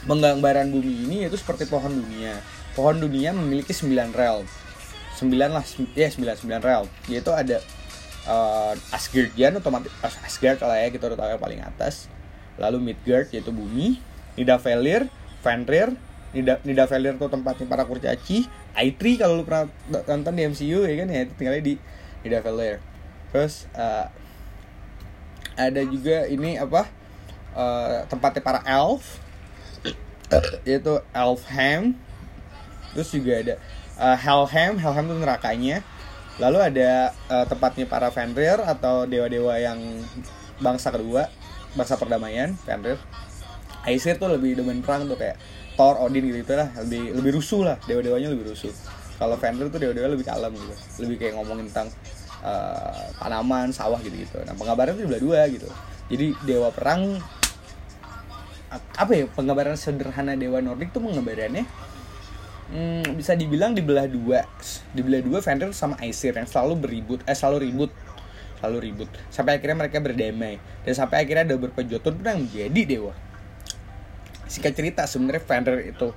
penggambaran 0.05 0.70
bumi 0.70 1.05
ini 1.05 1.17
itu 1.29 1.38
seperti 1.38 1.70
pohon 1.70 1.94
dunia. 1.94 2.41
Pohon 2.77 3.00
dunia 3.00 3.32
memiliki 3.32 3.72
9 3.72 4.12
realm. 4.12 4.46
9 5.15 5.32
lah 5.32 5.63
ya 5.96 6.10
9 6.12 6.46
9 6.46 6.60
realm. 6.65 6.88
Yaitu 7.08 7.32
ada 7.32 7.58
uh, 8.29 8.74
Asgardian 8.94 9.58
otomatis 9.58 9.94
Asgard 10.01 10.60
lah 10.62 10.77
ya 10.77 10.89
kita 10.94 11.10
udah 11.10 11.17
tahu 11.17 11.29
yang 11.38 11.41
paling 11.41 11.62
atas. 11.63 12.12
Lalu 12.60 12.94
Midgard 12.94 13.32
yaitu 13.34 13.53
bumi. 13.53 14.01
Nidavellir, 14.36 15.08
Fenrir, 15.39 15.96
Nida 16.36 16.60
Nidavellir 16.68 17.15
tuh 17.15 17.32
tempatnya 17.32 17.63
para 17.63 17.88
kurcaci, 17.88 18.44
Aitri 18.75 19.15
kalau 19.15 19.39
lu 19.39 19.48
pernah 19.48 19.72
nonton 19.88 20.36
di 20.36 20.44
MCU 20.44 20.84
ya 20.84 20.96
kan? 21.00 21.08
Ya 21.08 21.24
itu 21.24 21.34
tinggalnya 21.39 21.63
di 21.63 21.74
Nidavellir. 22.27 22.84
Terus 23.32 23.72
eh, 23.72 24.06
ada 25.56 25.82
juga 25.88 26.27
ini 26.27 26.60
apa 26.60 26.92
eh, 27.56 27.98
tempatnya 28.12 28.44
para 28.44 28.60
elf. 28.68 29.24
Yaitu 30.68 31.00
Elfham 31.15 31.96
terus 32.92 33.10
juga 33.15 33.34
ada 33.39 33.56
eh, 33.96 34.18
Helheim. 34.20 34.75
Helheim 34.75 35.06
itu 35.08 35.15
nerakanya. 35.24 35.77
Lalu 36.36 36.60
ada 36.60 37.15
eh, 37.32 37.46
tempatnya 37.48 37.88
para 37.88 38.12
Fenrir 38.12 38.60
atau 38.60 39.08
dewa-dewa 39.08 39.56
yang 39.56 39.80
bangsa 40.60 40.92
kedua 40.92 41.32
bangsa 41.80 41.96
perdamaian 41.96 42.51
Fenrir. 42.68 43.00
Aesir 43.86 44.18
tuh 44.18 44.34
lebih 44.34 44.58
demen 44.60 44.82
perang 44.84 45.08
tuh 45.08 45.15
kayak 45.15 45.38
Thor, 45.75 46.00
Odin 46.00 46.24
gitu, 46.24 46.39
-gitu 46.41 46.53
lah. 46.55 46.72
Lebih 46.82 47.20
lebih 47.20 47.32
rusuh 47.39 47.62
lah. 47.67 47.77
Dewa-dewanya 47.84 48.32
lebih 48.32 48.55
rusuh. 48.55 48.72
Kalau 49.15 49.39
Fenrir 49.39 49.72
tuh 49.72 49.79
dewa-dewa 49.79 50.12
lebih 50.12 50.27
kalem 50.27 50.51
gitu. 50.55 50.75
Lebih 51.03 51.15
kayak 51.20 51.34
ngomongin 51.39 51.72
tentang 51.72 51.88
eh, 52.44 53.03
tanaman 53.17 53.74
sawah 53.74 53.98
gitu 54.03 54.15
gitu 54.22 54.38
nah 54.46 54.53
penggambaran 54.53 54.94
tuh 54.94 55.03
di 55.03 55.10
belah 55.10 55.24
dua 55.24 55.39
gitu. 55.50 55.70
Jadi 56.12 56.27
dewa 56.46 56.70
perang 56.70 57.17
apa 58.75 59.12
ya 59.15 59.25
penggambaran 59.32 59.79
sederhana 59.79 60.36
dewa 60.36 60.60
Nordik 60.60 60.91
tuh 60.91 61.00
penggambarannya 61.00 61.63
hmm, 62.75 63.15
bisa 63.15 63.34
dibilang 63.34 63.74
di 63.74 63.82
belah 63.82 64.05
dua. 64.05 64.46
Di 64.94 65.01
belah 65.01 65.24
dua 65.24 65.39
Fenrir 65.41 65.74
sama 65.74 65.98
Aesir 66.03 66.36
yang 66.36 66.46
selalu 66.46 66.74
beribut 66.77 67.20
eh 67.25 67.34
selalu 67.34 67.72
ribut. 67.72 67.91
Selalu 68.62 68.77
ribut. 68.84 69.10
Sampai 69.32 69.58
akhirnya 69.58 69.77
mereka 69.79 70.00
berdamai. 70.00 70.60
Dan 70.84 70.94
sampai 70.94 71.25
akhirnya 71.25 71.44
ada 71.50 71.55
beberapa 71.58 71.82
jotun 71.88 72.20
pun 72.20 72.25
yang 72.25 72.41
menjadi 72.46 72.82
dewa 72.84 73.13
singkat 74.46 74.74
cerita 74.78 75.02
sebenarnya 75.10 75.44
Fenrir 75.44 75.82
itu 75.90 76.14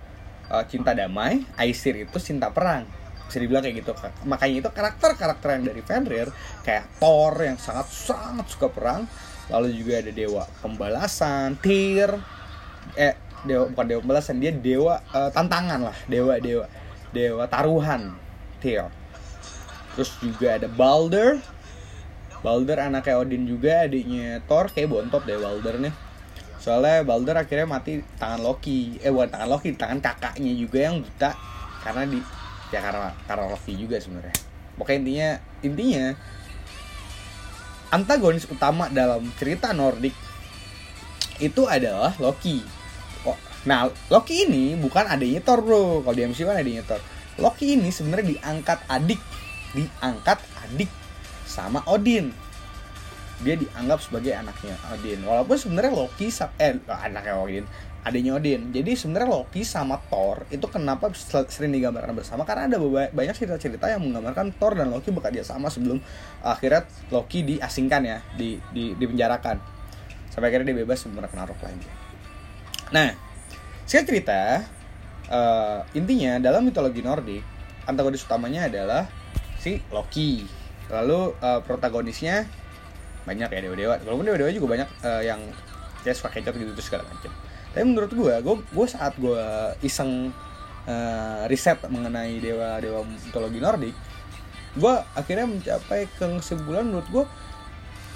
uh, 0.48 0.64
cinta 0.68 0.92
damai 0.92 1.44
Aesir 1.56 1.96
itu 1.96 2.18
cinta 2.20 2.52
perang. 2.52 2.84
Bisa 3.28 3.44
dibilang 3.44 3.60
kayak 3.60 3.84
gitu 3.84 3.92
makanya 4.24 4.54
itu 4.64 4.70
karakter 4.72 5.10
karakter 5.12 5.48
yang 5.60 5.64
dari 5.68 5.82
Fenrir 5.84 6.28
kayak 6.64 6.88
Thor 6.96 7.36
yang 7.40 7.60
sangat 7.60 7.88
sangat 7.92 8.46
suka 8.48 8.72
perang. 8.72 9.04
Lalu 9.48 9.76
juga 9.76 10.00
ada 10.00 10.12
dewa 10.12 10.44
pembalasan 10.60 11.56
Tyr. 11.60 12.16
Eh 12.96 13.16
dewa 13.44 13.68
bukan 13.72 13.84
dewa 13.84 14.00
pembalasan 14.04 14.40
dia 14.40 14.52
dewa 14.52 15.00
eh, 15.12 15.30
tantangan 15.32 15.92
lah. 15.92 15.96
Dewa 16.08 16.40
dewa 16.40 16.68
dewa 17.12 17.44
taruhan 17.48 18.16
Tyr. 18.64 18.88
Terus 19.96 20.10
juga 20.24 20.56
ada 20.56 20.68
Balder. 20.68 21.40
Balder 22.38 22.78
anaknya 22.86 23.18
Odin 23.18 23.44
juga 23.44 23.84
adiknya 23.84 24.40
Thor. 24.48 24.72
Kayak 24.72 24.88
bontot 24.88 25.24
deh 25.28 25.36
Balder 25.36 25.76
nih 25.84 26.07
soalnya 26.68 27.00
Balder 27.00 27.40
akhirnya 27.40 27.64
mati 27.64 28.04
tangan 28.20 28.44
Loki. 28.44 29.00
Eh 29.00 29.08
bukan 29.08 29.32
tangan 29.32 29.48
Loki 29.48 29.72
tangan 29.72 30.04
kakaknya 30.04 30.52
juga 30.52 30.84
yang 30.84 31.00
buta. 31.00 31.32
Karena 31.80 32.04
di 32.04 32.20
ya 32.68 32.84
karena 32.84 33.08
karena 33.24 33.44
Loki 33.48 33.72
juga 33.72 33.96
sebenarnya. 33.96 34.36
Pokoknya 34.76 34.98
intinya 35.00 35.30
intinya 35.64 36.04
antagonis 37.88 38.44
utama 38.52 38.92
dalam 38.92 39.24
cerita 39.40 39.72
Nordik 39.72 40.12
itu 41.40 41.64
adalah 41.64 42.12
Loki. 42.20 42.60
Oh, 43.24 43.38
nah 43.64 43.88
Loki 44.12 44.44
ini 44.44 44.76
bukan 44.76 45.08
adanya 45.08 45.40
Thor 45.40 45.64
bro. 45.64 46.04
Kalau 46.04 46.12
di 46.12 46.28
MCU 46.28 46.44
kan 46.44 46.60
adanya 46.60 46.84
Thor. 46.84 47.00
Loki 47.40 47.80
ini 47.80 47.88
sebenarnya 47.88 48.36
diangkat 48.36 48.84
adik 48.92 49.22
diangkat 49.72 50.38
adik 50.68 50.90
sama 51.48 51.80
Odin 51.88 52.34
dia 53.42 53.54
dianggap 53.54 54.02
sebagai 54.02 54.34
anaknya 54.34 54.74
Odin. 54.90 55.22
Walaupun 55.22 55.56
sebenarnya 55.56 55.92
Loki 55.94 56.28
eh 56.58 56.74
anaknya 56.86 57.34
Odin 57.38 57.64
adiknya 58.08 58.38
Odin. 58.38 58.70
Jadi 58.70 58.96
sebenarnya 58.96 59.28
Loki 59.28 59.62
sama 59.66 60.00
Thor 60.08 60.48
itu 60.48 60.64
kenapa 60.70 61.12
sering 61.50 61.74
digambarkan 61.74 62.16
bersama? 62.16 62.48
Karena 62.48 62.70
ada 62.70 62.78
banyak 63.12 63.34
cerita-cerita 63.34 63.90
yang 63.90 64.00
menggambarkan 64.00 64.56
Thor 64.56 64.78
dan 64.78 64.88
Loki 64.88 65.12
bekerja 65.12 65.44
sama 65.44 65.68
sebelum 65.68 66.00
akhirnya 66.40 66.88
Loki 67.12 67.44
diasingkan 67.44 68.02
ya 68.06 68.18
di 68.34 68.56
di 68.72 68.96
dipenjarakan. 68.96 69.60
Sampai 70.32 70.48
akhirnya 70.48 70.72
dia 70.72 70.78
bebas 70.86 71.04
menggunakan 71.04 71.36
Narok 71.36 71.60
lagi. 71.60 71.88
Nah 72.94 73.08
saya 73.84 74.02
cerita 74.04 74.64
eh, 75.28 75.80
intinya 75.98 76.40
dalam 76.40 76.64
mitologi 76.64 77.04
Nordik 77.04 77.42
antagonis 77.84 78.24
utamanya 78.24 78.68
adalah 78.68 79.04
si 79.60 79.82
Loki. 79.92 80.46
Lalu 80.88 81.36
eh, 81.44 81.60
protagonisnya 81.66 82.48
banyak 83.28 83.48
ya 83.52 83.60
dewa-dewa. 83.68 83.94
Walaupun 84.08 84.24
dewa-dewa 84.24 84.48
juga 84.56 84.68
banyak 84.80 84.88
eh, 85.04 85.22
yang 85.28 85.40
kayak 86.02 86.16
suka 86.16 86.30
kecot 86.32 86.56
gitu 86.56 86.72
segala 86.80 87.04
macam 87.04 87.28
tapi 87.72 87.84
menurut 87.84 88.10
gue 88.10 88.34
gue 88.72 88.86
saat 88.88 89.14
gue 89.20 89.44
iseng 89.84 90.32
eh, 90.88 91.42
riset 91.46 91.78
mengenai 91.86 92.40
dewa 92.40 92.80
dewa 92.80 93.04
mitologi 93.04 93.60
Nordik 93.60 93.94
gue 94.78 94.94
akhirnya 95.16 95.46
mencapai 95.48 96.08
kesimpulan 96.16 96.88
menurut 96.88 97.08
gue 97.12 97.24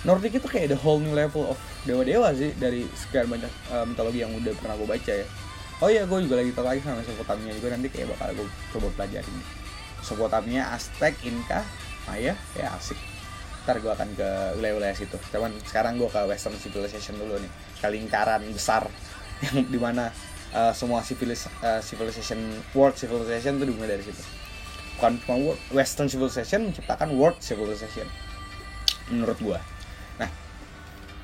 Nordik 0.03 0.35
itu 0.35 0.49
kayak 0.51 0.75
the 0.75 0.79
whole 0.83 0.99
new 0.99 1.15
level 1.15 1.47
of 1.47 1.59
dewa-dewa 1.87 2.35
sih 2.35 2.51
dari 2.59 2.89
sekian 2.97 3.31
banyak 3.31 3.53
eh, 3.71 3.85
mitologi 3.87 4.19
yang 4.25 4.35
udah 4.35 4.51
pernah 4.59 4.75
gue 4.75 4.89
baca 4.89 5.13
ya. 5.15 5.27
Oh 5.79 5.91
iya 5.91 6.03
gue 6.07 6.19
juga 6.27 6.43
lagi 6.43 6.51
tahu 6.55 6.67
lagi 6.67 6.83
sama 6.83 7.03
Mesopotamia 7.03 7.55
juga 7.55 7.75
nanti 7.75 7.87
kayak 7.91 8.11
bakal 8.15 8.35
gue 8.35 8.47
coba 8.75 8.89
pelajarin. 8.99 9.39
Mesopotamia 10.03 10.63
Aztec 10.75 11.15
Inca 11.23 11.63
Maya 12.11 12.35
kayak 12.55 12.71
asik 12.83 12.99
ntar 13.63 13.79
gue 13.79 13.91
akan 13.91 14.09
ke 14.19 14.29
wilayah-wilayah 14.59 14.97
situ. 14.99 15.17
Cuman 15.31 15.55
sekarang 15.63 15.99
gue 15.99 16.11
ke 16.11 16.21
Western 16.27 16.59
Civilization 16.59 17.15
dulu 17.19 17.39
nih. 17.39 17.53
Ke 17.79 17.89
lingkaran 17.91 18.43
besar 18.51 18.87
yang 19.47 19.67
di 19.67 19.79
mana 19.79 20.11
uh, 20.55 20.75
semua 20.75 21.03
civilis, 21.03 21.47
uh, 21.63 21.79
civilization 21.83 22.39
world 22.75 22.99
civilization 22.99 23.59
itu 23.59 23.71
dimulai 23.71 23.99
dari 23.99 24.05
situ. 24.05 24.23
Bukan 24.99 25.19
cuma 25.25 25.55
Western 25.75 26.07
Civilization 26.07 26.71
menciptakan 26.71 27.15
world 27.15 27.39
civilization. 27.39 28.07
Menurut 29.11 29.39
gue 29.43 29.61
nah 30.21 30.29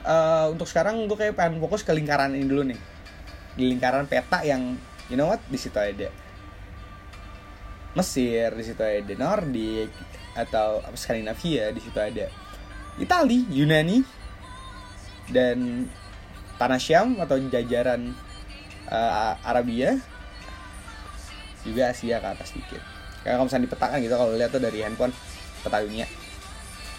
uh, 0.08 0.46
untuk 0.48 0.64
sekarang 0.64 1.04
gue 1.04 1.14
kayak 1.14 1.36
pengen 1.36 1.60
fokus 1.60 1.84
ke 1.84 1.92
lingkaran 1.94 2.34
ini 2.34 2.46
dulu 2.46 2.62
nih. 2.66 2.78
Di 3.58 3.64
lingkaran 3.66 4.06
peta 4.06 4.42
yang 4.46 4.78
you 5.10 5.18
know 5.18 5.30
what? 5.30 5.42
Di 5.50 5.58
situ 5.58 5.76
ada 5.78 6.08
Mesir 7.96 8.54
di 8.54 8.64
situ 8.64 8.78
ada 8.78 9.14
Nordik 9.18 9.90
atau 10.38 10.78
apa 10.86 10.94
Skandinavia 10.94 11.74
di 11.74 11.80
situ 11.82 11.98
ada 11.98 12.30
Itali 12.98 13.42
Yunani 13.50 14.06
dan 15.34 15.90
tanah 16.58 16.78
Syam 16.78 17.18
atau 17.18 17.38
jajaran 17.38 18.14
uh, 18.86 19.34
Arabia 19.42 19.98
juga 21.66 21.90
Asia 21.90 22.22
ke 22.22 22.28
atas 22.30 22.54
dikit 22.54 22.82
kayak 23.26 23.34
kalau 23.34 23.46
misalnya 23.50 23.66
dipetakan 23.66 23.98
gitu 23.98 24.14
kalau 24.14 24.32
lihat 24.38 24.50
tuh 24.54 24.62
dari 24.62 24.78
handphone 24.80 25.12
peta 25.62 25.78
dunia. 25.82 26.06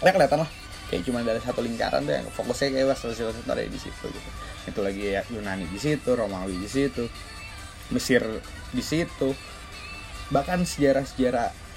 Ya 0.00 0.10
kelihatan 0.12 0.44
lah. 0.44 0.50
Kayak 0.88 1.02
cuma 1.06 1.22
dari 1.22 1.38
satu 1.38 1.60
lingkaran 1.62 2.02
tuh 2.02 2.14
yang 2.18 2.26
fokusnya 2.34 2.68
kayak 2.74 2.86
Western 2.94 3.14
Civilization 3.14 3.50
ada 3.50 3.62
di 3.62 3.80
situ 3.80 4.06
gitu. 4.10 4.30
Itu 4.66 4.80
lagi 4.82 5.02
ya 5.06 5.22
Yunani 5.30 5.66
di 5.70 5.78
situ 5.78 6.10
Romawi 6.14 6.54
di 6.58 6.68
situ 6.70 7.06
Mesir 7.94 8.22
di 8.74 8.82
situ. 8.82 9.34
Bahkan 10.30 10.62
sejarah-sejarah 10.62 11.69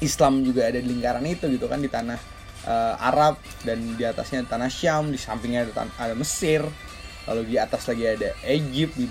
Islam 0.00 0.40
juga 0.40 0.68
ada 0.68 0.80
di 0.80 0.88
lingkaran 0.88 1.24
itu 1.28 1.46
gitu 1.52 1.68
kan 1.68 1.80
di 1.80 1.88
tanah 1.92 2.18
eh, 2.64 2.94
Arab 3.08 3.36
dan 3.64 3.96
di 3.96 4.04
atasnya 4.04 4.44
tanah 4.48 4.72
Syam 4.72 5.12
di 5.12 5.20
sampingnya 5.20 5.68
ada, 5.68 5.86
ada 6.00 6.14
Mesir 6.16 6.64
lalu 7.28 7.52
di 7.52 7.56
atas 7.60 7.84
lagi 7.84 8.04
ada 8.08 8.32
Egypt 8.48 8.96
di 8.96 9.06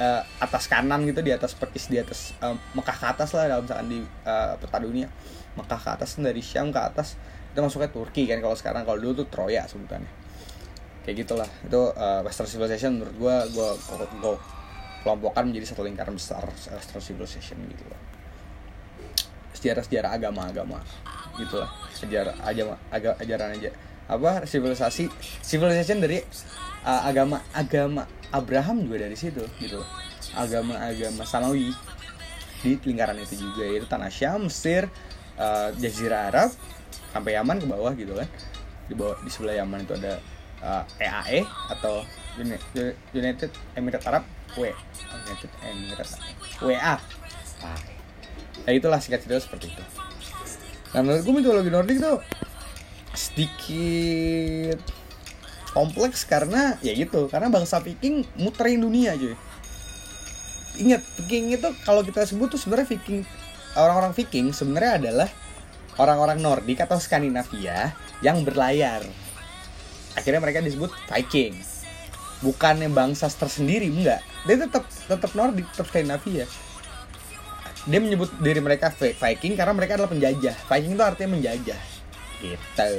eh, 0.00 0.22
atas 0.40 0.64
kanan 0.72 1.04
gitu 1.04 1.20
di 1.20 1.32
atas 1.32 1.52
persis 1.52 1.92
di 1.92 2.00
atas 2.00 2.32
eh, 2.40 2.56
Mekah 2.72 2.96
ke 2.96 3.06
atas 3.06 3.28
lah 3.36 3.44
dalam 3.48 3.62
misalkan 3.68 3.88
di 3.92 4.00
eh, 4.02 4.52
peta 4.56 4.78
dunia. 4.80 5.08
Mekah 5.56 5.80
ke 5.80 5.90
atas 6.00 6.16
dari 6.20 6.40
Syam 6.40 6.72
ke 6.72 6.80
atas 6.80 7.16
itu 7.52 7.60
masuknya 7.64 7.88
Turki 7.88 8.28
kan 8.28 8.40
kalau 8.44 8.56
sekarang 8.56 8.84
kalau 8.84 9.00
dulu 9.00 9.24
tuh 9.24 9.28
Troya 9.28 9.64
sebutannya. 9.68 10.08
Kayak 11.04 11.28
gitulah 11.28 11.50
itu 11.64 11.80
eh, 11.92 12.20
Western 12.24 12.48
Civilization 12.48 12.90
menurut 13.00 13.16
gua, 13.20 13.36
gua 13.52 14.36
kelompokkan 15.04 15.46
menjadi 15.46 15.70
satu 15.70 15.86
lingkaran 15.86 16.16
besar 16.16 16.42
Western 16.50 17.04
Civilization 17.04 17.60
gitu. 17.68 17.84
loh 17.86 18.15
sejarah-sejarah 19.66 20.10
agama-agama. 20.14 20.78
Gitu 21.34 21.58
lah 21.58 21.70
sejarah 21.90 22.34
aga, 22.46 23.18
ajaran 23.18 23.58
aja. 23.58 23.70
Apa 24.06 24.46
civilisasi 24.46 25.10
civilization 25.42 25.98
dari 25.98 26.22
uh, 26.86 27.02
agama 27.02 27.42
agama 27.50 28.06
Abraham 28.30 28.86
juga 28.86 29.02
dari 29.10 29.18
situ 29.18 29.42
gitu. 29.58 29.82
Agama-agama 30.38 31.26
Samawi 31.26 31.74
di 32.62 32.78
lingkaran 32.86 33.18
itu 33.18 33.34
juga 33.50 33.66
yaitu 33.66 33.86
tanah 33.90 34.10
Syam, 34.10 34.46
Mesir, 34.46 34.86
uh, 35.34 35.74
Jazirah 35.74 36.30
Arab 36.30 36.50
sampai 37.10 37.34
Yaman 37.34 37.58
ke 37.58 37.66
bawah 37.66 37.92
gitu 37.98 38.14
kan. 38.14 38.28
Di 38.86 38.94
bawah 38.94 39.18
di 39.26 39.30
sebelah 39.34 39.58
Yaman 39.58 39.82
itu 39.82 39.98
ada 39.98 40.22
uh, 40.62 40.82
EAE 41.02 41.42
atau 41.74 42.06
Uni- 42.36 42.94
United 43.16 43.50
Emirates 43.74 44.06
Arab 44.06 44.22
W 44.54 44.68
United 45.26 45.50
Emirates 45.64 46.14
WA 46.60 46.78
ah. 46.78 47.00
Nah 48.64 48.72
itulah 48.72 48.98
singkat 49.02 49.26
cerita 49.26 49.44
seperti 49.44 49.74
itu. 49.74 49.82
Nah 50.96 51.00
menurut 51.04 51.22
gue 51.28 51.34
mitologi 51.34 51.68
Nordik 51.68 51.98
tuh 52.00 52.24
sedikit 53.12 54.80
kompleks 55.76 56.24
karena 56.24 56.80
ya 56.80 56.96
gitu 56.96 57.28
karena 57.28 57.52
bangsa 57.52 57.84
Viking 57.84 58.24
muterin 58.40 58.80
dunia 58.80 59.12
cuy. 59.12 59.36
Ingat 60.80 61.02
Viking 61.20 61.52
itu 61.52 61.68
kalau 61.84 62.00
kita 62.00 62.24
sebut 62.24 62.52
tuh 62.52 62.60
sebenarnya 62.60 62.96
Viking 62.96 63.28
orang-orang 63.76 64.12
Viking 64.16 64.56
sebenarnya 64.56 64.92
adalah 65.04 65.28
orang-orang 66.00 66.40
Nordik 66.40 66.80
atau 66.80 66.96
Skandinavia 66.96 67.92
yang 68.24 68.40
berlayar. 68.40 69.04
Akhirnya 70.16 70.40
mereka 70.40 70.64
disebut 70.64 70.92
Viking. 71.12 71.60
Bukannya 72.40 72.92
bangsa 72.92 73.28
tersendiri 73.32 73.88
enggak. 73.88 74.20
Dia 74.48 74.56
tetap 74.64 74.84
tetap 74.88 75.30
Nordik 75.32 75.68
tetap 75.72 75.88
Skandinavia 75.92 76.48
dia 77.86 78.00
menyebut 78.02 78.30
diri 78.42 78.58
mereka 78.58 78.90
Vi- 78.90 79.14
Viking 79.14 79.54
karena 79.54 79.72
mereka 79.72 79.94
adalah 79.94 80.10
penjajah. 80.10 80.54
Viking 80.66 80.92
itu 80.98 81.04
artinya 81.06 81.30
menjajah. 81.38 81.80
Gitu. 82.42 82.92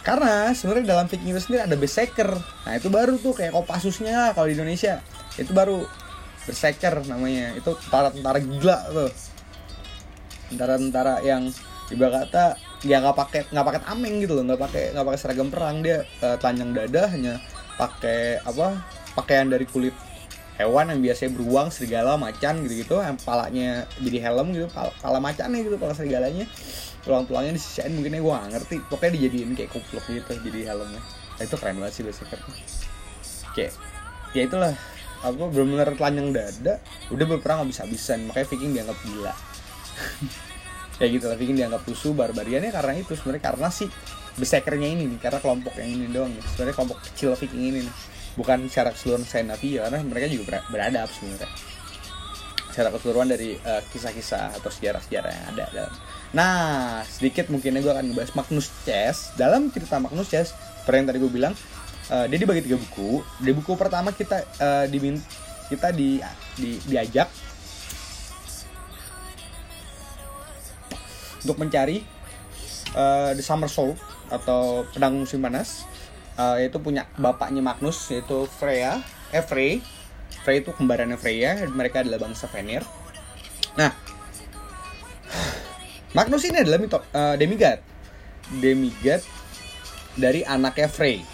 Karena 0.00 0.56
sebenarnya 0.56 0.96
dalam 0.96 1.06
Viking 1.06 1.36
itu 1.36 1.40
sendiri 1.44 1.68
ada 1.68 1.76
berserker 1.76 2.30
nah 2.64 2.72
itu 2.74 2.88
baru 2.88 3.20
tuh 3.20 3.36
kayak 3.36 3.52
Kopassusnya 3.52 4.14
lah 4.16 4.30
kalau 4.32 4.48
di 4.48 4.56
Indonesia. 4.56 5.04
Itu 5.36 5.52
baru 5.52 5.84
berserker 6.48 7.04
namanya. 7.04 7.52
Itu 7.60 7.76
tentara-tentara 7.76 8.38
gila 8.40 8.78
tuh. 8.88 9.12
Tentara-tentara 10.48 11.20
yang 11.20 11.52
ibarat 11.92 12.32
kata 12.32 12.44
ya 12.82 12.98
nggak 13.04 13.16
pakai 13.16 13.40
nggak 13.52 13.66
pakai 13.68 13.80
tameng 13.84 14.14
gitu 14.24 14.32
loh. 14.40 14.44
Nggak 14.48 14.60
pakai 14.64 14.84
nggak 14.96 15.06
pakai 15.12 15.20
seragam 15.20 15.48
perang. 15.52 15.84
Dia 15.84 16.08
eh, 16.24 16.36
telanjang 16.40 16.70
dada 16.72 17.02
hanya 17.12 17.34
pakai 17.76 18.40
apa? 18.40 18.80
Pakaian 19.12 19.48
dari 19.48 19.64
kulit 19.68 19.96
hewan 20.56 20.88
yang 20.88 21.00
biasanya 21.04 21.30
beruang 21.36 21.68
serigala 21.68 22.16
macan 22.16 22.64
gitu 22.64 22.74
gitu 22.80 22.94
yang 22.96 23.20
palanya 23.20 23.84
jadi 24.00 24.18
helm 24.28 24.56
gitu 24.56 24.66
pala, 24.72 24.90
pala 25.04 25.18
macannya 25.20 25.60
gitu 25.60 25.76
pala 25.76 25.92
serigalanya. 25.92 26.48
Tulang-tulangnya 27.04 27.54
disisain 27.54 27.92
mungkin 27.92 28.18
gue 28.18 28.32
gak 28.32 28.50
ngerti. 28.50 28.76
Pokoknya 28.88 29.12
dijadiin 29.20 29.52
kayak 29.54 29.70
kupluk 29.70 30.04
gitu 30.08 30.32
jadi 30.42 30.74
helmnya. 30.74 31.00
Nah, 31.36 31.42
itu 31.44 31.54
keren 31.60 31.76
banget 31.78 31.92
sih 32.00 32.02
biasanya 32.02 32.28
kayak 33.54 33.72
ya 34.32 34.42
itulah. 34.48 34.72
Apa 35.24 35.48
benar-benar 35.48 35.96
telanjang 35.96 36.28
dada. 36.32 36.74
Udah 37.12 37.26
berperang 37.28 37.64
habis-habisan 37.64 38.28
makanya 38.28 38.46
Viking 38.52 38.72
dianggap 38.76 38.98
gila. 39.00 39.32
Kayak 40.96 41.10
gitu 41.12 41.24
lah 41.28 41.36
Viking 41.36 41.56
dianggap 41.56 41.82
tusuh 41.84 42.12
barbariannya 42.16 42.72
karena 42.72 42.92
itu 43.00 43.12
sebenarnya 43.16 43.52
karena 43.52 43.68
sih 43.68 43.88
berserkernya 44.36 44.88
ini 44.92 45.08
nih 45.08 45.18
karena 45.20 45.40
kelompok 45.40 45.72
yang 45.80 45.88
ini 45.88 46.08
doang 46.12 46.32
nih. 46.32 46.44
Sebenarnya 46.52 46.74
kelompok 46.76 46.98
kecil 47.04 47.32
Viking 47.32 47.64
ini 47.64 47.78
nih 47.84 47.94
bukan 48.36 48.68
secara 48.68 48.92
keseluruhan 48.92 49.24
Skandinavia 49.24 49.88
karena 49.88 49.98
mereka 50.04 50.26
juga 50.28 50.44
ber- 50.48 50.66
beradab 50.70 51.08
sebenarnya 51.08 51.48
secara 52.76 52.92
keseluruhan 52.92 53.32
dari 53.32 53.56
eh, 53.56 53.82
kisah-kisah 53.88 54.60
atau 54.60 54.68
sejarah-sejarah 54.68 55.32
yang 55.32 55.46
ada 55.56 55.64
dalam. 55.72 55.94
Nah, 56.36 57.00
sedikit 57.08 57.48
mungkinnya 57.48 57.80
gue 57.80 57.88
akan 57.88 58.12
ngebahas 58.12 58.36
Magnus 58.36 58.68
Chess. 58.84 59.32
Dalam 59.32 59.72
cerita 59.72 59.96
Magnus 59.96 60.28
Chess, 60.28 60.52
seperti 60.84 60.96
yang 61.00 61.08
tadi 61.08 61.18
gue 61.24 61.32
bilang, 61.32 61.56
eh, 62.12 62.28
dia 62.28 62.36
dibagi 62.36 62.68
tiga 62.68 62.76
buku. 62.76 63.24
Di 63.40 63.56
buku 63.56 63.80
pertama 63.80 64.12
kita 64.12 64.44
eh, 64.60 64.84
dimin 64.92 65.16
kita 65.72 65.88
di, 65.88 66.20
di 66.60 66.76
diajak 66.84 67.32
untuk 71.48 71.56
mencari 71.56 72.04
eh, 72.92 73.30
The 73.32 73.40
Summer 73.40 73.72
Soul 73.72 73.96
atau 74.28 74.84
pedang 74.92 75.16
musim 75.16 75.40
panas 75.40 75.88
Eh, 76.36 76.56
yaitu 76.68 76.76
punya 76.84 77.08
bapaknya 77.16 77.64
Magnus 77.64 78.12
yaitu 78.12 78.44
Freya 78.60 79.00
eh 79.32 79.40
Frey. 79.40 79.80
Frey 80.44 80.60
itu 80.60 80.68
kembarannya 80.68 81.16
Freya 81.16 81.64
mereka 81.72 82.04
adalah 82.04 82.20
bangsa 82.28 82.44
Vanir 82.44 82.84
nah 83.72 83.88
Magnus 86.12 86.44
ini 86.48 86.60
adalah 86.60 86.80
mito, 86.80 87.00
eh, 87.12 87.36
demigod. 87.40 87.80
Demigod 88.52 89.20
dari 90.16 90.44
anaknya 90.44 90.88
Frey. 90.92 91.24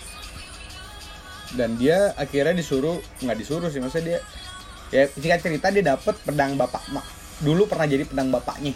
Dan 1.54 1.78
dia 1.82 2.14
akhirnya 2.14 2.54
disuruh 2.54 2.98
nggak 3.22 3.38
disuruh 3.42 3.70
sih 3.74 3.82
maksudnya 3.82 4.06
dia 4.06 4.18
ya 4.94 5.04
jika 5.18 5.36
cerita 5.42 5.66
dia 5.74 5.82
dapat 5.82 6.14
pedang 6.22 6.54
bapak 6.54 6.82
ma- 6.94 7.06
dulu 7.42 7.66
pernah 7.66 7.90
jadi 7.90 8.06
pedang 8.06 8.30
bapaknya 8.30 8.70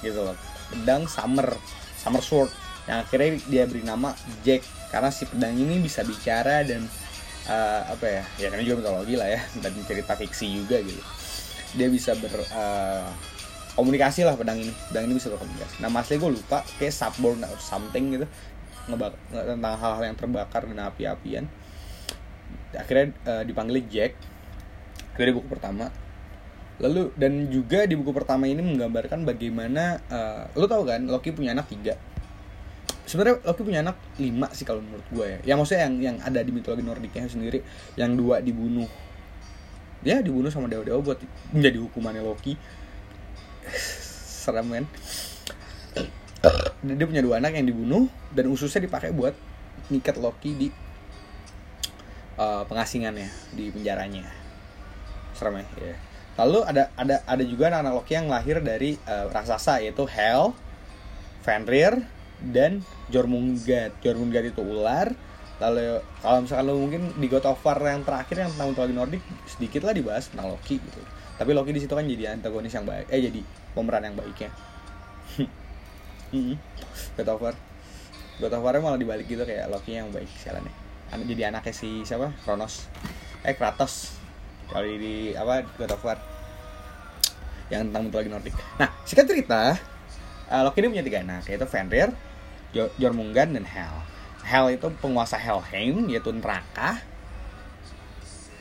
gitu 0.00 0.20
loh. 0.24 0.36
Pedang 0.72 1.04
summer 1.04 1.52
summer 2.00 2.24
sword 2.24 2.48
yang 2.88 3.04
akhirnya 3.04 3.36
dia 3.52 3.64
beri 3.68 3.84
nama 3.84 4.16
Jack 4.44 4.64
karena 4.88 5.10
si 5.12 5.28
pedang 5.28 5.56
ini 5.56 5.84
bisa 5.84 6.00
bicara 6.00 6.64
dan 6.64 6.84
eh, 7.48 7.82
apa 7.88 8.06
ya 8.06 8.22
ya 8.40 8.46
karena 8.52 8.64
juga 8.64 8.76
mitologi 8.84 9.14
lah 9.16 9.28
ya 9.28 9.40
dan 9.60 9.72
cerita 9.84 10.12
fiksi 10.16 10.46
juga 10.64 10.80
gitu. 10.80 11.02
Dia 11.76 11.88
bisa 11.92 12.16
ber 12.16 12.32
eh, 12.32 13.08
komunikasi 13.76 14.24
lah 14.24 14.34
pedang 14.34 14.58
ini. 14.58 14.72
Pedang 14.90 15.04
ini 15.06 15.14
bisa 15.20 15.28
berkomunikasi. 15.32 15.84
Nama 15.84 15.96
asli 16.00 16.16
gue 16.16 16.30
lupa 16.32 16.64
kayak 16.80 16.94
subborn 16.94 17.44
or 17.44 17.58
something 17.60 18.16
gitu 18.16 18.26
ngebak 18.88 19.12
tentang 19.28 19.76
hal-hal 19.76 20.02
yang 20.08 20.16
terbakar 20.16 20.64
dan 20.64 20.80
api-apian. 20.80 21.44
Akhirnya 22.72 23.12
eh, 23.28 23.42
dipanggil 23.44 23.84
Jack. 23.92 24.16
Di 25.18 25.34
buku 25.34 25.50
pertama. 25.50 25.92
Lalu 26.78 27.10
dan 27.18 27.50
juga 27.50 27.84
di 27.90 27.98
buku 27.98 28.14
pertama 28.14 28.46
ini 28.46 28.62
menggambarkan 28.62 29.26
bagaimana 29.28 30.00
eh, 30.08 30.42
lu 30.56 30.64
tahu 30.64 30.88
kan 30.88 31.04
Loki 31.04 31.36
punya 31.36 31.52
anak 31.52 31.68
tiga 31.68 31.98
sebenarnya 33.08 33.40
Loki 33.40 33.62
punya 33.64 33.80
anak 33.80 33.96
lima 34.20 34.52
sih 34.52 34.68
kalau 34.68 34.84
menurut 34.84 35.06
gue 35.08 35.26
ya. 35.26 35.38
Ya 35.42 35.54
maksudnya 35.56 35.88
yang 35.88 35.94
yang 35.98 36.16
ada 36.20 36.44
di 36.44 36.52
mitologi 36.52 36.84
Nordiknya 36.84 37.24
sendiri, 37.24 37.64
yang 37.96 38.12
dua 38.14 38.44
dibunuh. 38.44 38.86
Ya 40.04 40.20
dibunuh 40.20 40.52
sama 40.52 40.68
dewa-dewa 40.68 41.00
buat 41.00 41.18
menjadi 41.50 41.80
hukumannya 41.80 42.22
Loki. 42.22 42.54
Serem 44.44 44.68
kan? 44.68 44.84
Dia 46.84 47.06
punya 47.08 47.24
dua 47.24 47.42
anak 47.42 47.58
yang 47.58 47.66
dibunuh 47.66 48.06
dan 48.30 48.46
ususnya 48.52 48.84
dipakai 48.84 49.10
buat 49.10 49.34
niket 49.88 50.20
Loki 50.20 50.54
di 50.54 50.68
eh, 52.36 52.62
pengasingannya 52.68 53.56
di 53.56 53.72
penjaranya. 53.72 54.28
Serem 55.32 55.64
ya. 55.64 55.66
ya. 55.80 55.96
Lalu 56.38 56.62
ada 56.62 56.94
ada 56.94 57.16
ada 57.26 57.42
juga 57.42 57.72
anak-anak 57.72 57.94
Loki 57.98 58.12
yang 58.14 58.28
lahir 58.30 58.62
dari 58.62 58.94
eh, 58.94 59.26
raksasa 59.32 59.82
yaitu 59.82 60.06
Hel, 60.06 60.54
Fenrir, 61.42 61.98
dan 62.42 62.82
Jormungand. 63.10 63.92
Jormungand 64.02 64.46
itu 64.50 64.62
ular. 64.62 65.10
Lalu 65.58 65.98
kalau 66.22 66.38
misalkan 66.46 66.64
lo 66.70 66.78
mungkin 66.78 67.02
di 67.18 67.26
God 67.26 67.50
of 67.50 67.58
War 67.66 67.82
yang 67.82 68.06
terakhir 68.06 68.46
yang 68.46 68.50
tentang 68.54 68.70
mitologi 68.70 68.94
Nordik 68.94 69.22
sedikit 69.50 69.82
lah 69.90 69.94
dibahas 69.94 70.30
tentang 70.30 70.54
Loki 70.54 70.78
gitu. 70.78 71.00
Tapi 71.34 71.50
Loki 71.50 71.74
di 71.74 71.82
situ 71.82 71.90
kan 71.90 72.06
jadi 72.06 72.34
antagonis 72.38 72.70
yang 72.70 72.86
baik, 72.86 73.10
eh 73.10 73.18
jadi 73.18 73.40
pemeran 73.74 74.06
yang 74.06 74.14
baiknya. 74.14 74.50
God 77.18 77.28
of 77.30 77.38
War. 77.42 77.54
God 78.38 78.54
of 78.54 78.62
War 78.62 78.74
malah 78.78 78.98
dibalik 79.02 79.26
gitu 79.26 79.42
kayak 79.42 79.66
Loki 79.66 79.98
yang 79.98 80.14
baik 80.14 80.30
sialannya. 80.38 80.70
An- 81.10 81.26
Jadi 81.26 81.42
anaknya 81.42 81.74
si 81.74 82.06
siapa? 82.06 82.30
Kronos. 82.46 82.86
Eh 83.42 83.56
Kratos. 83.58 84.14
Kalau 84.68 84.84
di, 84.84 85.32
apa 85.34 85.64
God 85.74 85.90
of 85.90 86.02
War 86.06 86.18
yang 87.68 87.88
tentang 87.90 88.08
mitologi 88.08 88.30
Nordik. 88.30 88.54
Nah, 88.80 88.88
singkat 89.04 89.26
cerita, 89.28 89.76
uh, 90.48 90.62
Loki 90.64 90.80
ini 90.84 90.88
punya 90.96 91.04
tiga 91.04 91.18
anak, 91.20 91.44
yaitu 91.48 91.68
Fenrir, 91.68 92.12
Jormungand, 92.72 93.56
dan 93.56 93.66
Hel. 93.66 93.96
Hel 94.44 94.76
itu 94.76 94.88
penguasa 95.00 95.36
Helheim, 95.36 96.08
yaitu 96.08 96.32
neraka. 96.32 97.00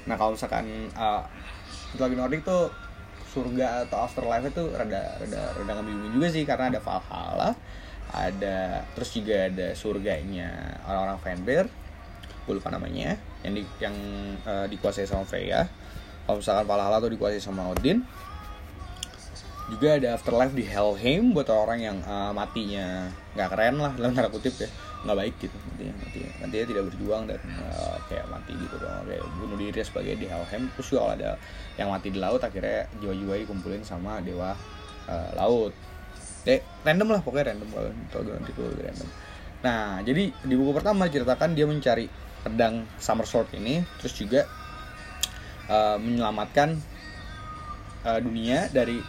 Nah, 0.08 0.16
kalau 0.16 0.36
misalkan 0.36 0.88
uh, 0.96 1.24
mitologi 1.92 2.16
Nordik 2.16 2.42
tuh 2.48 2.72
surga 3.28 3.86
atau 3.86 4.08
afterlife 4.08 4.50
itu 4.50 4.64
rada 4.72 5.20
rada 5.20 5.42
rada 5.54 5.72
ngebingungin 5.78 6.12
juga 6.16 6.28
sih 6.32 6.44
karena 6.48 6.72
ada 6.72 6.80
Valhalla, 6.80 7.52
ada 8.16 8.82
terus 8.96 9.10
juga 9.12 9.52
ada 9.52 9.68
surganya 9.76 10.80
orang-orang 10.88 11.20
Fenrir, 11.22 11.66
gue 12.48 12.54
lupa 12.56 12.72
namanya, 12.72 13.20
yang 13.44 13.54
di, 13.54 13.64
yang 13.84 13.96
uh, 14.48 14.66
dikuasai 14.72 15.04
sama 15.04 15.28
Freya. 15.28 15.68
Kalau 16.24 16.40
misalkan 16.40 16.66
Valhalla 16.68 17.04
tuh 17.04 17.12
dikuasai 17.12 17.44
sama 17.44 17.68
Odin, 17.68 18.04
juga 19.68 20.00
ada 20.00 20.16
afterlife 20.16 20.56
di 20.56 20.64
Helheim 20.64 21.36
buat 21.36 21.52
orang 21.52 21.80
yang 21.84 21.98
uh, 22.08 22.32
matinya 22.32 23.12
nggak 23.36 23.50
keren 23.52 23.76
lah 23.84 23.92
dalam 24.00 24.16
tanda 24.16 24.32
kutip 24.32 24.56
ya. 24.56 24.70
Nggak 25.04 25.18
baik 25.20 25.36
gitu 25.44 25.58
matinya 25.68 25.94
matinya, 26.04 26.32
matinya 26.42 26.66
tidak 26.72 26.84
berjuang 26.90 27.24
dan 27.28 27.40
uh, 27.68 27.98
kayak 28.08 28.26
mati 28.32 28.52
gitu 28.56 28.76
dong 28.80 29.04
kayak 29.06 29.24
bunuh 29.38 29.58
diri 29.60 29.80
sebagai 29.84 30.14
di 30.16 30.26
Helheim. 30.26 30.72
Terus 30.74 30.88
juga 30.88 31.02
ada 31.14 31.30
yang 31.76 31.92
mati 31.92 32.08
di 32.10 32.20
laut 32.20 32.42
akhirnya 32.42 32.88
jiwa-jiwa 33.04 33.34
dikumpulin 33.44 33.84
sama 33.84 34.24
dewa 34.24 34.56
uh, 35.12 35.30
laut. 35.36 35.76
Eh 36.48 36.64
random 36.88 37.20
lah 37.20 37.22
pokoknya 37.22 37.52
random. 37.52 37.68
Kalau 37.76 37.92
kalau 38.08 38.32
nanti 38.40 38.52
itu 38.56 38.64
random. 38.64 39.10
Nah 39.68 40.00
jadi 40.00 40.24
di 40.32 40.54
buku 40.56 40.72
pertama 40.72 41.12
ceritakan 41.12 41.52
dia 41.54 41.68
mencari 41.68 42.08
pedang 42.48 42.88
summer 42.96 43.28
sword 43.28 43.52
ini 43.52 43.84
terus 44.00 44.16
juga 44.16 44.48
uh, 45.68 46.00
menyelamatkan 46.00 46.96
dunia 48.08 48.72
dari 48.72 49.04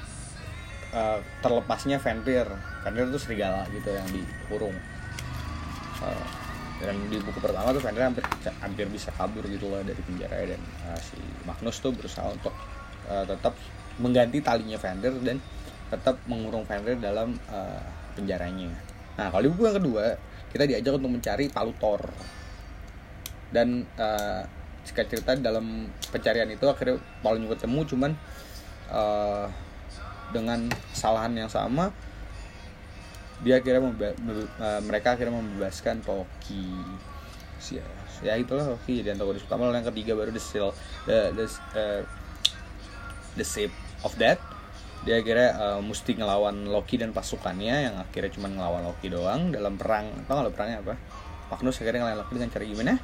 uh, 0.95 1.19
terlepasnya 1.41 1.99
Fenrir. 1.99 2.49
Fenrir 2.85 3.07
itu 3.11 3.19
serigala 3.21 3.65
gitu 3.73 3.91
yang 3.93 4.09
dikurung 4.09 4.77
Uh, 5.99 6.27
dan 6.79 6.95
di 7.11 7.19
buku 7.19 7.43
pertama 7.43 7.75
tuh 7.75 7.83
Fenrir 7.83 8.07
hampir 8.07 8.23
hampir 8.63 8.87
bisa 8.87 9.11
kabur 9.19 9.43
gitu 9.51 9.67
loh 9.67 9.83
dari 9.83 9.99
penjara 9.99 10.47
dan 10.47 10.63
uh, 10.87 10.95
si 11.03 11.19
Magnus 11.43 11.83
tuh 11.83 11.91
berusaha 11.91 12.31
untuk 12.31 12.55
uh, 13.11 13.27
tetap 13.27 13.59
mengganti 13.99 14.39
talinya 14.39 14.79
Fenrir 14.79 15.19
dan 15.27 15.43
tetap 15.91 16.23
mengurung 16.31 16.63
Fenrir 16.63 17.03
dalam 17.03 17.35
uh, 17.51 17.83
penjaranya. 18.15 18.71
Nah 19.19 19.27
kalau 19.35 19.43
di 19.43 19.51
buku 19.51 19.63
yang 19.67 19.79
kedua 19.83 20.05
kita 20.55 20.65
diajak 20.71 20.93
untuk 21.03 21.19
mencari 21.19 21.51
palu 21.51 21.75
Thor. 21.83 22.03
Dan 23.51 23.83
uh, 23.99 24.47
singkat 24.87 25.09
cerita 25.11 25.35
dalam 25.35 25.89
pencarian 26.15 26.47
itu 26.47 26.63
akhirnya 26.69 27.01
Paul 27.25 27.41
juga 27.43 27.59
ketemu 27.59 27.81
cuman 27.91 28.11
uh, 28.93 29.51
dengan 30.35 30.69
kesalahan 30.93 31.33
yang 31.35 31.51
sama 31.51 31.93
dia 33.39 33.63
akhirnya 33.63 33.83
uh, 33.87 34.81
mereka 34.83 35.15
akhirnya 35.15 35.39
membebaskan 35.39 36.03
Loki 36.03 36.75
ya, 37.71 37.87
ya 38.23 38.35
itulah 38.35 38.75
Loki 38.75 38.99
jadi 38.99 39.15
antagonis 39.15 39.47
utama. 39.47 39.71
Yang 39.71 39.95
ketiga 39.95 40.19
baru 40.19 40.35
the 40.35 40.43
seal 40.43 40.75
the 41.07 41.31
the, 41.39 41.47
uh, 41.79 42.03
the 43.39 43.47
shape 43.47 43.75
of 44.03 44.11
death. 44.19 44.43
Dia 45.07 45.23
akhirnya 45.23 45.55
uh, 45.55 45.79
mesti 45.79 46.19
ngelawan 46.19 46.67
Loki 46.67 46.99
dan 46.99 47.15
pasukannya 47.15 47.87
yang 47.91 47.95
akhirnya 48.03 48.35
cuma 48.35 48.51
ngelawan 48.51 48.83
Loki 48.91 49.07
doang. 49.07 49.55
Dalam 49.55 49.79
perang 49.79 50.11
tau 50.27 50.43
gak 50.43 50.51
lo 50.51 50.51
perangnya 50.51 50.83
apa? 50.83 50.95
Magnus 51.55 51.79
akhirnya 51.79 52.03
ngelawan 52.03 52.19
Loki 52.27 52.33
dengan 52.35 52.51
cara 52.51 52.65
gimana? 52.67 52.95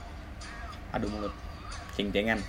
Adu 0.91 1.07
mulut. 1.15 1.35
Ceng-cengan. 1.95 2.43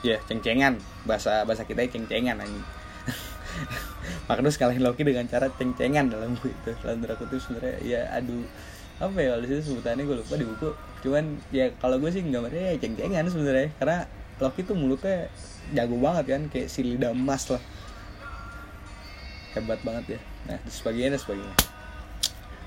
Ya 0.00 0.16
ceng-cengan. 0.24 0.80
Bahasa 1.04 1.44
bahasa 1.44 1.68
kita 1.68 1.84
ceng-cengan 1.92 2.40
Magnus 4.30 4.54
kalahin 4.54 4.86
Loki 4.86 5.02
dengan 5.02 5.26
cara 5.26 5.50
ceng-cengan 5.50 6.06
dalam 6.06 6.38
buku 6.38 6.54
itu. 6.54 6.72
Dalam 6.82 7.02
draku 7.02 7.26
itu 7.26 7.42
sebenarnya 7.42 7.76
ya 7.82 8.00
adu 8.14 8.46
apa 9.02 9.18
ya 9.18 9.34
kalau 9.34 9.60
sebutannya 9.62 10.02
gue 10.06 10.16
lupa 10.22 10.34
di 10.38 10.46
buku. 10.46 10.68
Cuman 11.02 11.24
ya 11.50 11.74
kalau 11.82 11.98
gue 11.98 12.10
sih 12.14 12.22
gambarnya 12.22 12.74
ya 12.74 12.76
ceng-cengan 12.78 13.26
sebenarnya. 13.26 13.68
Karena 13.76 13.98
Loki 14.38 14.60
tuh 14.62 14.78
mulutnya 14.78 15.26
jago 15.74 15.96
banget 15.98 16.24
kan 16.38 16.42
kayak 16.50 16.68
si 16.70 16.86
lidah 16.86 17.10
emas 17.10 17.50
lah. 17.50 17.62
Hebat 19.58 19.82
banget 19.82 20.16
ya. 20.16 20.20
Nah 20.48 20.58
sebagainya 20.70 21.18
dan 21.18 21.20
sebagainya. 21.20 21.56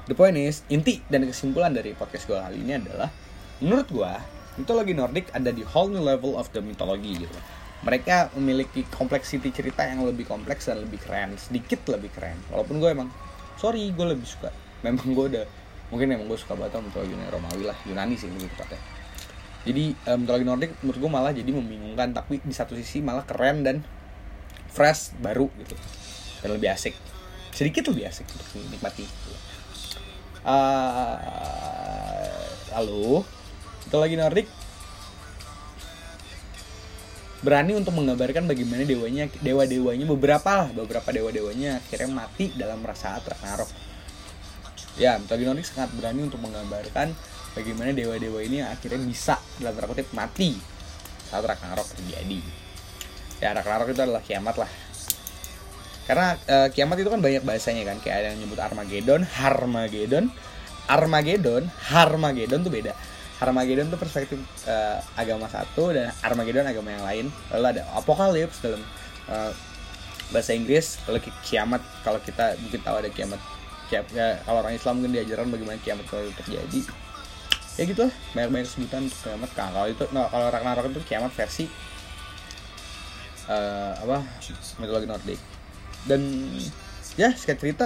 The 0.06 0.13
point 0.13 0.38
is 0.38 0.62
inti 0.70 1.02
dan 1.10 1.26
kesimpulan 1.26 1.74
dari 1.74 1.98
podcast 1.98 2.30
gue 2.30 2.38
kali 2.38 2.62
ini 2.62 2.78
adalah 2.78 3.10
menurut 3.58 3.89
gue 3.89 4.13
mitologi 4.60 4.94
Nordic 4.94 5.32
ada 5.34 5.50
di 5.50 5.65
whole 5.65 5.89
new 5.89 6.04
level 6.04 6.38
of 6.38 6.52
the 6.54 6.62
mythology 6.62 7.26
gitu 7.26 7.39
mereka 7.86 8.34
memiliki 8.34 8.82
kompleksiti 8.89 9.54
cerita 9.54 9.86
yang 9.86 10.02
lebih 10.02 10.26
kompleks 10.26 10.65
dan 10.65 10.82
lebih 10.82 10.98
keren 11.06 11.38
sedikit 11.38 11.86
lebih 11.93 12.10
keren. 12.10 12.41
Walaupun 12.50 12.82
gue 12.82 12.89
emang 12.89 13.13
sorry 13.62 13.93
gue 13.93 14.06
lebih 14.10 14.26
suka. 14.26 14.50
Memang 14.82 15.06
gue 15.06 15.26
udah 15.38 15.45
mungkin 15.93 16.17
emang 16.17 16.26
gue 16.26 16.39
suka 16.41 16.58
banget 16.58 16.82
mitologi 16.82 17.13
Romawi 17.13 17.63
lah 17.69 17.78
Yunani 17.86 18.17
sih 18.17 18.26
lebih 18.26 18.50
tepatnya. 18.58 18.82
Jadi 19.69 19.93
um, 20.10 20.17
mitologi 20.26 20.45
Nordic 20.50 20.71
menurut 20.82 21.00
gue 21.00 21.12
malah 21.13 21.32
jadi 21.32 21.52
membingungkan 21.54 22.10
tapi 22.17 22.41
di 22.41 22.54
satu 22.58 22.74
sisi 22.74 23.06
malah 23.06 23.21
keren 23.21 23.62
dan 23.62 23.86
fresh 24.74 25.13
baru 25.21 25.45
gitu. 25.62 25.78
Dan 26.41 26.58
lebih 26.58 26.74
asik. 26.74 26.98
Sedikit 27.54 27.93
lebih 27.93 28.10
asik 28.10 28.26
untuk 28.34 28.50
dinikmati. 28.65 29.06
Uh, 30.45 31.17
lalu 32.74 33.21
mitologi 33.86 34.17
Nordic 34.17 34.50
berani 37.45 37.77
untuk 37.77 37.93
menggambarkan 37.93 38.49
bagaimana 38.49 38.81
dewanya 38.81 39.29
dewa 39.45 39.69
dewanya 39.69 40.05
beberapa 40.10 40.65
lah 40.65 40.69
beberapa 40.73 41.05
dewa 41.13 41.29
dewanya 41.29 41.77
akhirnya 41.77 42.10
mati 42.10 42.49
dalam 42.58 42.81
rasa 42.81 43.21
Ragnarok. 43.21 43.69
Ya 44.97 45.21
mitologi 45.21 45.45
Nordic 45.45 45.69
sangat 45.69 45.93
berani 45.93 46.25
untuk 46.25 46.41
menggambarkan 46.41 47.13
bagaimana 47.53 47.93
dewa 47.93 48.17
dewa 48.17 48.41
ini 48.41 48.65
akhirnya 48.65 49.05
bisa 49.05 49.38
dalam 49.62 49.77
tanda 49.77 50.03
mati 50.17 50.58
saat 51.29 51.45
Ragnarok 51.45 51.86
terjadi. 51.93 52.41
Ya 53.38 53.53
Ragnarok 53.53 53.93
itu 53.93 54.01
adalah 54.01 54.25
kiamat 54.25 54.55
lah. 54.58 54.71
Karena 56.05 56.38
uh, 56.38 56.67
kiamat 56.73 56.97
itu 57.01 57.10
kan 57.10 57.21
banyak 57.21 57.41
bahasanya 57.45 57.84
kan 57.86 57.97
kayak 58.01 58.17
ada 58.21 58.27
yang 58.34 58.45
nyebut 58.45 58.62
Armageddon, 58.62 59.21
Harmageddon, 59.25 60.25
Armageddon, 60.86 61.63
Harmageddon 61.93 62.62
tuh 62.62 62.73
beda. 62.73 62.93
Harmageddon 63.36 63.91
tuh 63.91 64.00
perspektif 64.00 64.39
uh, 64.67 65.04
agama 65.19 65.52
satu 65.52 65.91
dan 65.91 66.12
Armageddon 66.24 66.67
agama 66.67 66.95
yang 66.95 67.04
lain. 67.04 67.26
Lalu 67.52 67.65
ada 67.76 67.82
Apokalips 68.00 68.63
dalam 68.63 68.82
uh, 69.28 69.52
bahasa 70.32 70.56
Inggris. 70.56 71.04
Lalu 71.08 71.28
kiamat 71.43 71.84
kalau 72.08 72.19
kita 72.24 72.56
mungkin 72.63 72.80
tahu 72.80 72.95
ada 73.04 73.12
kiamat. 73.12 73.41
kiamat 73.86 74.08
ya, 74.15 74.41
kalau 74.41 74.65
orang 74.65 74.74
Islam 74.74 74.98
mungkin 74.98 75.13
diajarkan 75.13 75.52
bagaimana 75.52 75.78
kiamat 75.84 76.06
kalau 76.08 76.26
terjadi. 76.41 76.82
Ya 77.76 77.84
gitu 77.84 78.08
lah, 78.08 78.13
banyak-banyak 78.32 78.69
sebutan 78.71 79.12
untuk 79.12 79.19
kiamat. 79.19 79.50
Nah, 79.52 79.67
kalau 79.76 79.88
itu 79.91 80.04
no, 80.15 80.21
kalau 80.32 80.48
Ragnarok 80.48 80.86
itu 80.95 81.02
kiamat 81.04 81.32
versi 81.36 81.67
uh, 83.50 83.93
apa 84.02 84.17
mitologi 84.82 85.08
Nordik 85.10 85.39
dan 86.06 86.21
ya 87.17 87.34
singkat 87.34 87.58
cerita 87.62 87.86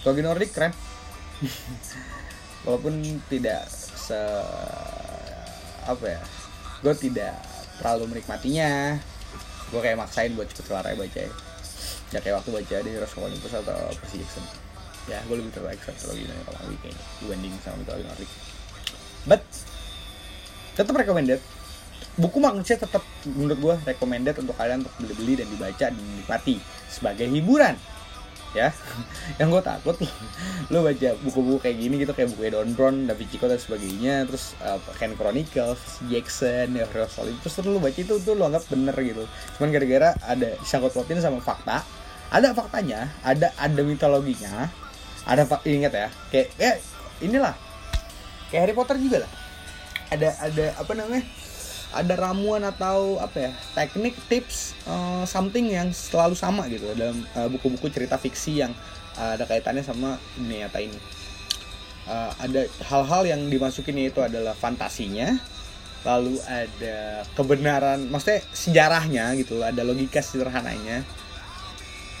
mitologi 0.00 0.22
Nordik 0.24 0.50
keren 0.54 0.72
walaupun 2.66 3.00
tidak 3.30 3.66
se 4.10 4.22
apa 5.86 6.04
ya 6.04 6.20
gue 6.82 6.94
tidak 6.98 7.34
terlalu 7.78 8.16
menikmatinya. 8.16 8.98
Gue 9.70 9.80
kayak 9.80 10.02
maksain 10.02 10.34
buat 10.34 10.50
cepet 10.50 10.66
kelar 10.66 10.82
baca 10.82 11.18
ya. 11.22 11.30
Ya 12.10 12.18
kayak 12.18 12.42
waktu 12.42 12.50
baca 12.50 12.76
di 12.82 12.90
of 12.98 13.14
Olympus 13.22 13.52
atau 13.54 13.78
Percy 14.02 14.18
Jackson. 14.18 14.44
Ya 15.06 15.22
gue 15.30 15.36
lebih 15.38 15.54
terlalu 15.54 15.78
excited 15.78 15.96
mitologi 15.96 16.24
Romawi 16.26 16.76
kayaknya 16.82 17.04
dibanding 17.22 17.52
sama 17.62 17.76
mitologi 17.80 18.04
Nordik 18.04 18.30
but 19.28 19.42
tetap 20.76 20.94
recommended. 20.96 21.40
Buku 22.16 22.36
manusia 22.42 22.76
tetap 22.76 23.00
menurut 23.24 23.58
gue 23.60 23.74
recommended 23.86 24.36
untuk 24.40 24.56
kalian 24.58 24.84
untuk 24.84 24.92
beli-beli 25.00 25.40
dan 25.40 25.46
dibaca 25.48 25.86
dan 25.88 25.96
dinikmati 25.96 26.56
sebagai 26.90 27.28
hiburan 27.28 27.78
ya. 28.56 28.74
Yang 29.40 29.48
gue 29.58 29.62
takut 29.62 29.96
lo 30.70 30.86
baca 30.86 31.08
buku-buku 31.22 31.58
kayak 31.62 31.76
gini 31.78 31.94
gitu 32.02 32.12
kayak 32.14 32.30
buku 32.34 32.50
Don 32.50 32.70
Brown, 32.74 33.06
Da 33.06 33.14
Vinci 33.14 33.36
Code 33.36 33.56
dan 33.56 33.60
sebagainya 33.60 34.14
terus 34.26 34.54
uh, 34.62 34.78
Ken 34.98 35.14
Chronicles, 35.14 36.02
Jackson, 36.06 36.74
ya 36.74 36.86
Heroes 36.86 37.16
Olympus 37.18 37.52
terus 37.54 37.68
lo 37.70 37.78
baca 37.82 37.98
itu 37.98 38.14
tuh 38.22 38.34
lo 38.34 38.46
anggap 38.46 38.66
bener 38.70 38.94
gitu. 39.00 39.24
Cuman 39.58 39.68
gara-gara 39.74 40.08
ada 40.26 40.48
disangkut 40.58 40.94
pautin 40.94 41.18
sama 41.18 41.42
fakta 41.42 41.82
ada 42.30 42.54
faktanya 42.54 43.10
ada 43.26 43.50
ada 43.58 43.80
mitologinya 43.82 44.70
ada 45.26 45.42
ingat 45.66 45.92
ya 45.92 46.08
kayak 46.30 46.48
ya 46.56 46.72
inilah 47.18 47.54
kayak 48.48 48.70
Harry 48.70 48.74
Potter 48.74 48.96
juga 48.98 49.26
lah. 49.26 49.32
Ada 50.10 50.28
ada 50.42 50.66
apa 50.74 50.92
namanya 50.98 51.22
ada 51.90 52.14
ramuan 52.14 52.62
atau 52.62 53.18
apa 53.18 53.50
ya 53.50 53.52
teknik 53.74 54.14
tips 54.30 54.78
uh, 54.86 55.26
something 55.26 55.74
yang 55.74 55.90
selalu 55.90 56.38
sama 56.38 56.70
gitu 56.70 56.86
dalam 56.94 57.26
uh, 57.34 57.50
buku-buku 57.50 57.90
cerita 57.90 58.14
fiksi 58.14 58.62
yang 58.62 58.70
uh, 59.18 59.34
ada 59.34 59.42
kaitannya 59.46 59.82
sama 59.82 60.14
dunia 60.38 60.66
nyata 60.66 60.78
ini. 60.78 60.98
Uh, 62.06 62.30
ada 62.38 62.62
hal-hal 62.86 63.22
yang 63.26 63.40
dimasukin 63.50 63.94
itu 63.98 64.22
adalah 64.22 64.54
fantasinya 64.54 65.36
lalu 66.00 66.40
ada 66.48 67.28
kebenaran 67.36 68.08
maksudnya 68.08 68.40
sejarahnya 68.56 69.36
gitu 69.42 69.60
ada 69.60 69.82
logika 69.82 70.22
sederhananya. 70.22 71.02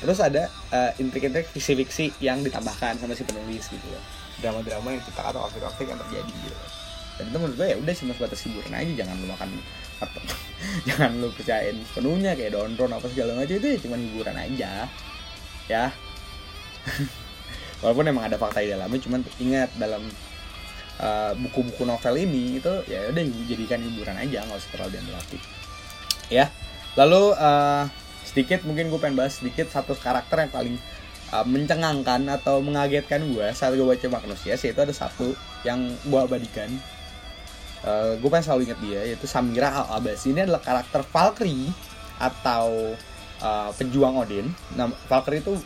Terus 0.00 0.18
ada 0.18 0.48
uh, 0.72 0.90
intrik-intrik 0.96 1.52
fiksi-fiksi 1.52 2.24
yang 2.24 2.40
ditambahkan 2.40 2.96
sama 2.98 3.12
si 3.12 3.22
penulis 3.22 3.68
gitu. 3.68 3.88
Drama-drama 4.40 4.96
yang 4.96 5.00
diciptakan 5.04 5.36
atau 5.36 5.40
konflik-konflik 5.44 5.92
yang 5.92 6.00
terjadi 6.00 6.32
gitu 6.48 6.79
dan 7.20 7.28
itu 7.28 7.36
menurut 7.36 7.56
gue 7.60 7.68
ya 7.68 7.76
udah 7.76 7.94
cuma 8.00 8.12
sebatas 8.16 8.40
hiburan 8.48 8.72
aja 8.72 8.92
jangan 9.04 9.14
lu 9.20 9.26
makan 9.28 9.48
apa 10.00 10.18
jangan 10.88 11.10
lu 11.20 11.28
percayain 11.36 11.76
sepenuhnya 11.84 12.32
kayak 12.32 12.56
downtown 12.56 12.96
apa 12.96 13.06
segala 13.12 13.36
macam 13.36 13.54
itu 13.60 13.68
ya 13.68 13.78
cuma 13.84 13.96
hiburan 14.00 14.36
aja 14.40 14.70
ya. 15.68 15.84
Walaupun 17.84 18.12
emang 18.12 18.24
ada 18.28 18.36
fakta 18.36 18.64
di 18.64 18.72
dalamnya 18.72 19.00
cuman 19.00 19.20
ingat 19.40 19.72
dalam 19.76 20.04
uh, 21.00 21.32
buku-buku 21.36 21.84
novel 21.84 22.14
ini 22.16 22.60
itu 22.60 22.72
ya 22.88 23.08
udah 23.08 23.24
jadikan 23.48 23.80
hiburan 23.80 24.16
aja 24.16 24.44
nggak 24.44 24.58
usah 24.60 24.70
terlalu 24.72 24.90
diambil 24.96 25.16
ya 26.28 26.46
lalu 26.94 27.32
uh, 27.36 27.84
sedikit 28.24 28.62
mungkin 28.68 28.92
gue 28.92 29.00
pengen 29.00 29.16
bahas 29.18 29.40
sedikit 29.40 29.66
satu 29.72 29.96
karakter 29.96 30.46
yang 30.46 30.52
paling 30.52 30.76
uh, 31.34 31.46
mencengangkan 31.46 32.28
atau 32.30 32.60
mengagetkan 32.62 33.24
gue 33.32 33.46
saat 33.56 33.74
gue 33.74 33.82
baca 33.82 34.06
Magnus 34.06 34.44
ya 34.46 34.54
yaitu 34.54 34.80
ada 34.80 34.94
satu 34.94 35.34
yang 35.66 35.90
gue 36.06 36.20
abadikan 36.20 36.70
uh, 37.84 38.16
gue 38.16 38.28
pengen 38.28 38.44
selalu 38.44 38.60
ingat 38.70 38.80
dia 38.80 39.00
yaitu 39.06 39.26
Samira 39.28 39.72
Al 39.72 40.00
Abbas 40.00 40.24
ini 40.28 40.44
adalah 40.44 40.60
karakter 40.60 41.04
Valkyrie 41.06 41.72
atau 42.20 42.96
uh, 43.40 43.70
pejuang 43.76 44.20
Odin. 44.20 44.46
Nah 44.76 44.92
Valkyrie 45.08 45.40
itu 45.40 45.56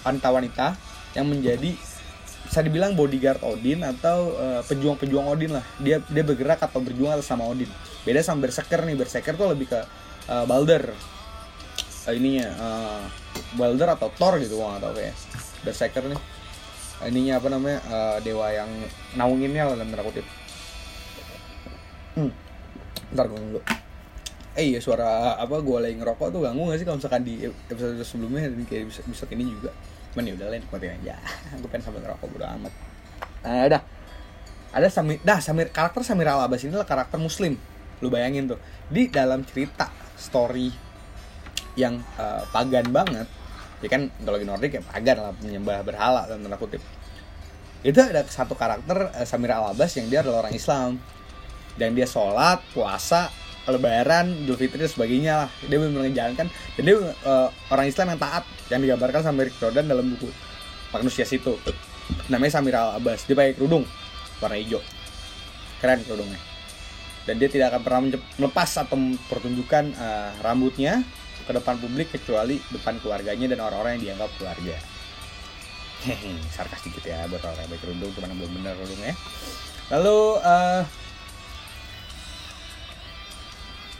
wanita-wanita 0.00 0.76
yang 1.12 1.26
menjadi 1.28 1.76
bisa 2.50 2.66
dibilang 2.66 2.98
bodyguard 2.98 3.38
Odin 3.46 3.84
atau 3.86 4.34
uh, 4.34 4.60
pejuang-pejuang 4.66 5.26
Odin 5.28 5.54
lah. 5.54 5.64
Dia 5.78 6.02
dia 6.08 6.24
bergerak 6.26 6.64
atau 6.64 6.82
berjuang 6.82 7.14
atas 7.14 7.28
sama 7.28 7.46
Odin. 7.46 7.68
Beda 8.02 8.24
sama 8.24 8.48
Berserker 8.48 8.82
nih. 8.82 8.96
Berserker 8.98 9.36
tuh 9.36 9.52
lebih 9.52 9.70
ke 9.70 9.80
uh, 10.26 10.44
Balder. 10.48 10.90
Uh, 12.08 12.14
ininya 12.16 12.48
uh, 12.58 13.02
Balder 13.54 13.94
atau 13.94 14.10
Thor 14.16 14.40
gitu 14.40 14.58
gua 14.58 14.80
tahu 14.82 14.98
kayak 14.98 15.14
Berserker 15.62 16.04
nih. 16.10 16.20
Ininya 17.06 17.38
apa 17.38 17.48
namanya? 17.52 17.78
Uh, 17.86 18.18
dewa 18.24 18.50
yang 18.50 18.68
naunginnya 19.14 19.70
lah 19.70 19.76
dalam 19.78 20.04
kutip 20.04 20.26
hmm. 22.18 22.30
ntar 23.14 23.26
gue 23.26 23.38
dulu 23.38 23.60
eh 24.58 24.74
iya 24.74 24.80
suara 24.82 25.38
apa 25.38 25.62
gue 25.62 25.78
lagi 25.78 25.94
ngerokok 25.94 26.28
tuh 26.34 26.40
ganggu 26.42 26.74
gak 26.74 26.78
sih 26.82 26.86
kalau 26.86 26.98
misalkan 26.98 27.22
di 27.22 27.46
episode 27.46 28.02
sebelumnya 28.02 28.50
dan 28.50 28.66
kayak 28.66 28.90
episode 28.90 29.30
ini 29.30 29.46
juga? 29.46 29.70
Cuman 30.10 30.26
ya 30.26 30.32
udah 30.34 30.46
lah 30.50 30.58
nikmatin 30.58 30.90
aja. 30.98 31.14
Gue 31.62 31.70
pengen 31.70 31.86
sambil 31.86 32.02
ngerokok 32.02 32.26
bodo 32.34 32.46
amat. 32.58 32.72
Nah 33.46 33.62
udah. 33.70 33.82
Ada 34.70 34.86
Samir 34.86 35.18
dah 35.22 35.38
Samir 35.42 35.70
karakter 35.74 36.02
Samir 36.06 36.30
Al 36.30 36.46
Abbas 36.46 36.62
ini 36.66 36.74
adalah 36.74 36.86
karakter 36.86 37.18
muslim. 37.18 37.54
Lu 38.02 38.10
bayangin 38.10 38.50
tuh. 38.50 38.58
Di 38.90 39.06
dalam 39.06 39.46
cerita 39.46 39.90
story 40.18 40.70
yang 41.78 42.02
eh, 42.18 42.42
pagan 42.50 42.90
banget 42.90 43.30
ya 43.80 43.88
kan 43.88 44.12
mitologi 44.20 44.44
Nordik 44.44 44.76
ya 44.76 44.82
pagan 44.84 45.16
lah 45.16 45.32
menyembah 45.38 45.86
berhala 45.86 46.26
tanda 46.26 46.58
kutip. 46.58 46.82
Itu 47.86 48.02
ada 48.02 48.26
satu 48.26 48.58
karakter 48.58 49.14
eh, 49.14 49.26
Samir 49.26 49.54
Al 49.54 49.70
Abbas 49.74 49.94
yang 49.94 50.10
dia 50.10 50.26
adalah 50.26 50.46
orang 50.46 50.54
Islam 50.58 50.98
dan 51.76 51.94
dia 51.94 52.06
sholat 52.06 52.62
puasa 52.74 53.30
lebaran 53.70 54.34
idul 54.42 54.58
fitri 54.58 54.82
dan 54.82 54.90
sebagainya 54.90 55.32
lah. 55.46 55.50
Dia 55.68 55.78
benar 55.78 56.02
menjalankan 56.02 56.46
dan 56.50 56.82
dia 56.82 56.96
eh, 56.98 57.48
orang 57.70 57.86
Islam 57.86 58.16
yang 58.16 58.20
taat 58.20 58.44
yang 58.72 58.80
digambarkan 58.82 59.20
sama 59.22 59.46
Rick 59.46 59.56
Jordan 59.62 59.86
dalam 59.86 60.10
buku 60.10 60.26
manusia 60.90 61.22
itu 61.22 61.54
namanya 62.26 62.58
Samir 62.58 62.74
Al 62.74 62.98
Abbas 62.98 63.22
dia 63.26 63.38
pakai 63.38 63.54
kerudung 63.54 63.86
warna 64.42 64.56
hijau. 64.58 64.80
Keren 65.78 66.02
kerudungnya. 66.04 66.40
Dan 67.28 67.36
dia 67.36 67.52
tidak 67.52 67.76
akan 67.76 67.80
pernah 67.84 68.00
melepas 68.40 68.70
atau 68.80 68.96
mempertunjukkan 68.96 69.84
eh, 69.94 70.30
rambutnya 70.40 71.04
ke 71.44 71.52
depan 71.52 71.76
publik 71.78 72.08
kecuali 72.12 72.58
depan 72.70 73.00
keluarganya 73.00 73.54
dan 73.54 73.58
orang-orang 73.64 74.00
yang 74.00 74.12
dianggap 74.12 74.30
keluarga. 74.40 74.76
Sarkas 76.56 76.80
dikit 76.84 77.04
ya 77.04 77.28
buat 77.28 77.44
orang 77.44 77.60
yang 77.60 77.70
pakai 77.76 77.82
kerudung 77.84 78.10
cuman 78.16 78.30
belum 78.40 78.52
bener 78.60 78.72
kerudungnya. 78.76 79.14
Lalu 79.90 80.18
eh 80.40 80.82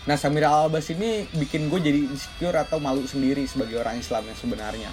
Nah 0.08 0.16
Samira 0.16 0.48
Al-Abbas 0.48 0.88
ini 0.96 1.28
bikin 1.36 1.68
gue 1.68 1.80
jadi 1.80 2.00
insecure 2.08 2.56
atau 2.56 2.80
malu 2.80 3.04
sendiri 3.04 3.44
sebagai 3.44 3.84
orang 3.84 4.00
Islam 4.00 4.24
yang 4.24 4.38
sebenarnya. 4.38 4.90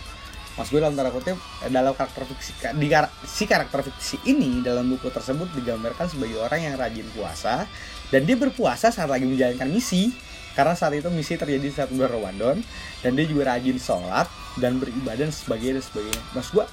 Mas 0.58 0.74
gue 0.74 0.82
dalam 0.82 0.98
tanda 0.98 1.14
kutip 1.14 1.38
eh, 1.64 1.70
dalam 1.70 1.94
karakter 1.94 2.26
fiksi 2.26 2.52
di 2.76 2.88
kar- 2.90 3.14
si 3.24 3.46
karakter 3.46 3.86
fiksi 3.86 4.18
ini 4.26 4.60
dalam 4.66 4.90
buku 4.90 5.14
tersebut 5.14 5.54
digambarkan 5.54 6.10
sebagai 6.10 6.42
orang 6.42 6.66
yang 6.66 6.76
rajin 6.76 7.06
puasa 7.14 7.70
dan 8.10 8.26
dia 8.26 8.36
berpuasa 8.36 8.90
saat 8.92 9.08
lagi 9.08 9.24
menjalankan 9.24 9.70
misi. 9.70 10.12
Karena 10.58 10.74
saat 10.74 10.98
itu 10.98 11.06
misi 11.14 11.38
terjadi 11.38 11.70
saat 11.70 11.94
bulan 11.94 12.18
Ramadan 12.18 12.58
dan 13.06 13.12
dia 13.14 13.30
juga 13.30 13.54
rajin 13.54 13.78
sholat 13.78 14.26
dan 14.58 14.82
beribadah 14.82 15.30
dan 15.30 15.30
dan 15.30 15.78
sebagainya. 15.86 16.22
Mas 16.34 16.50
gue 16.50 16.66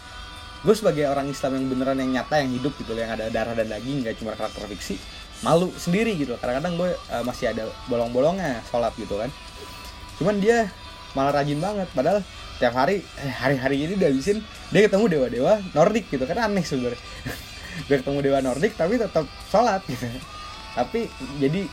gue 0.64 0.72
sebagai 0.72 1.04
orang 1.04 1.28
Islam 1.28 1.60
yang 1.60 1.66
beneran 1.68 2.00
yang 2.00 2.10
nyata 2.16 2.40
yang 2.40 2.48
hidup 2.56 2.72
gitu 2.80 2.96
yang 2.96 3.12
ada 3.12 3.28
darah 3.28 3.52
dan 3.52 3.68
daging 3.68 4.00
nggak 4.00 4.16
cuma 4.16 4.32
karakter 4.32 4.64
fiksi 4.72 4.96
malu 5.44 5.68
sendiri 5.76 6.16
gitu. 6.16 6.34
Kadang-kadang 6.40 6.80
gue 6.80 6.90
eh, 6.96 7.22
masih 7.22 7.52
ada 7.52 7.68
bolong-bolongnya 7.86 8.64
sholat 8.72 8.96
gitu 8.96 9.20
kan. 9.20 9.28
Cuman 10.16 10.40
dia 10.40 10.72
malah 11.12 11.44
rajin 11.44 11.60
banget. 11.60 11.86
Padahal 11.92 12.24
tiap 12.56 12.72
hari 12.72 13.04
eh, 13.20 13.30
hari-hari 13.30 13.84
ini 13.84 13.94
dihabisin 14.00 14.40
dia 14.72 14.88
ketemu 14.88 15.04
dewa-dewa 15.12 15.60
Nordik 15.76 16.08
gitu 16.08 16.24
kan. 16.24 16.48
Aneh 16.48 16.64
sebenarnya. 16.64 16.98
Dia 17.90 17.98
ketemu 17.98 18.22
dewa 18.22 18.38
Nordik 18.38 18.78
tapi 18.78 19.02
tetap 19.02 19.26
sholat 19.50 19.82
gitu. 19.90 20.06
Tapi 20.78 21.10
jadi 21.42 21.66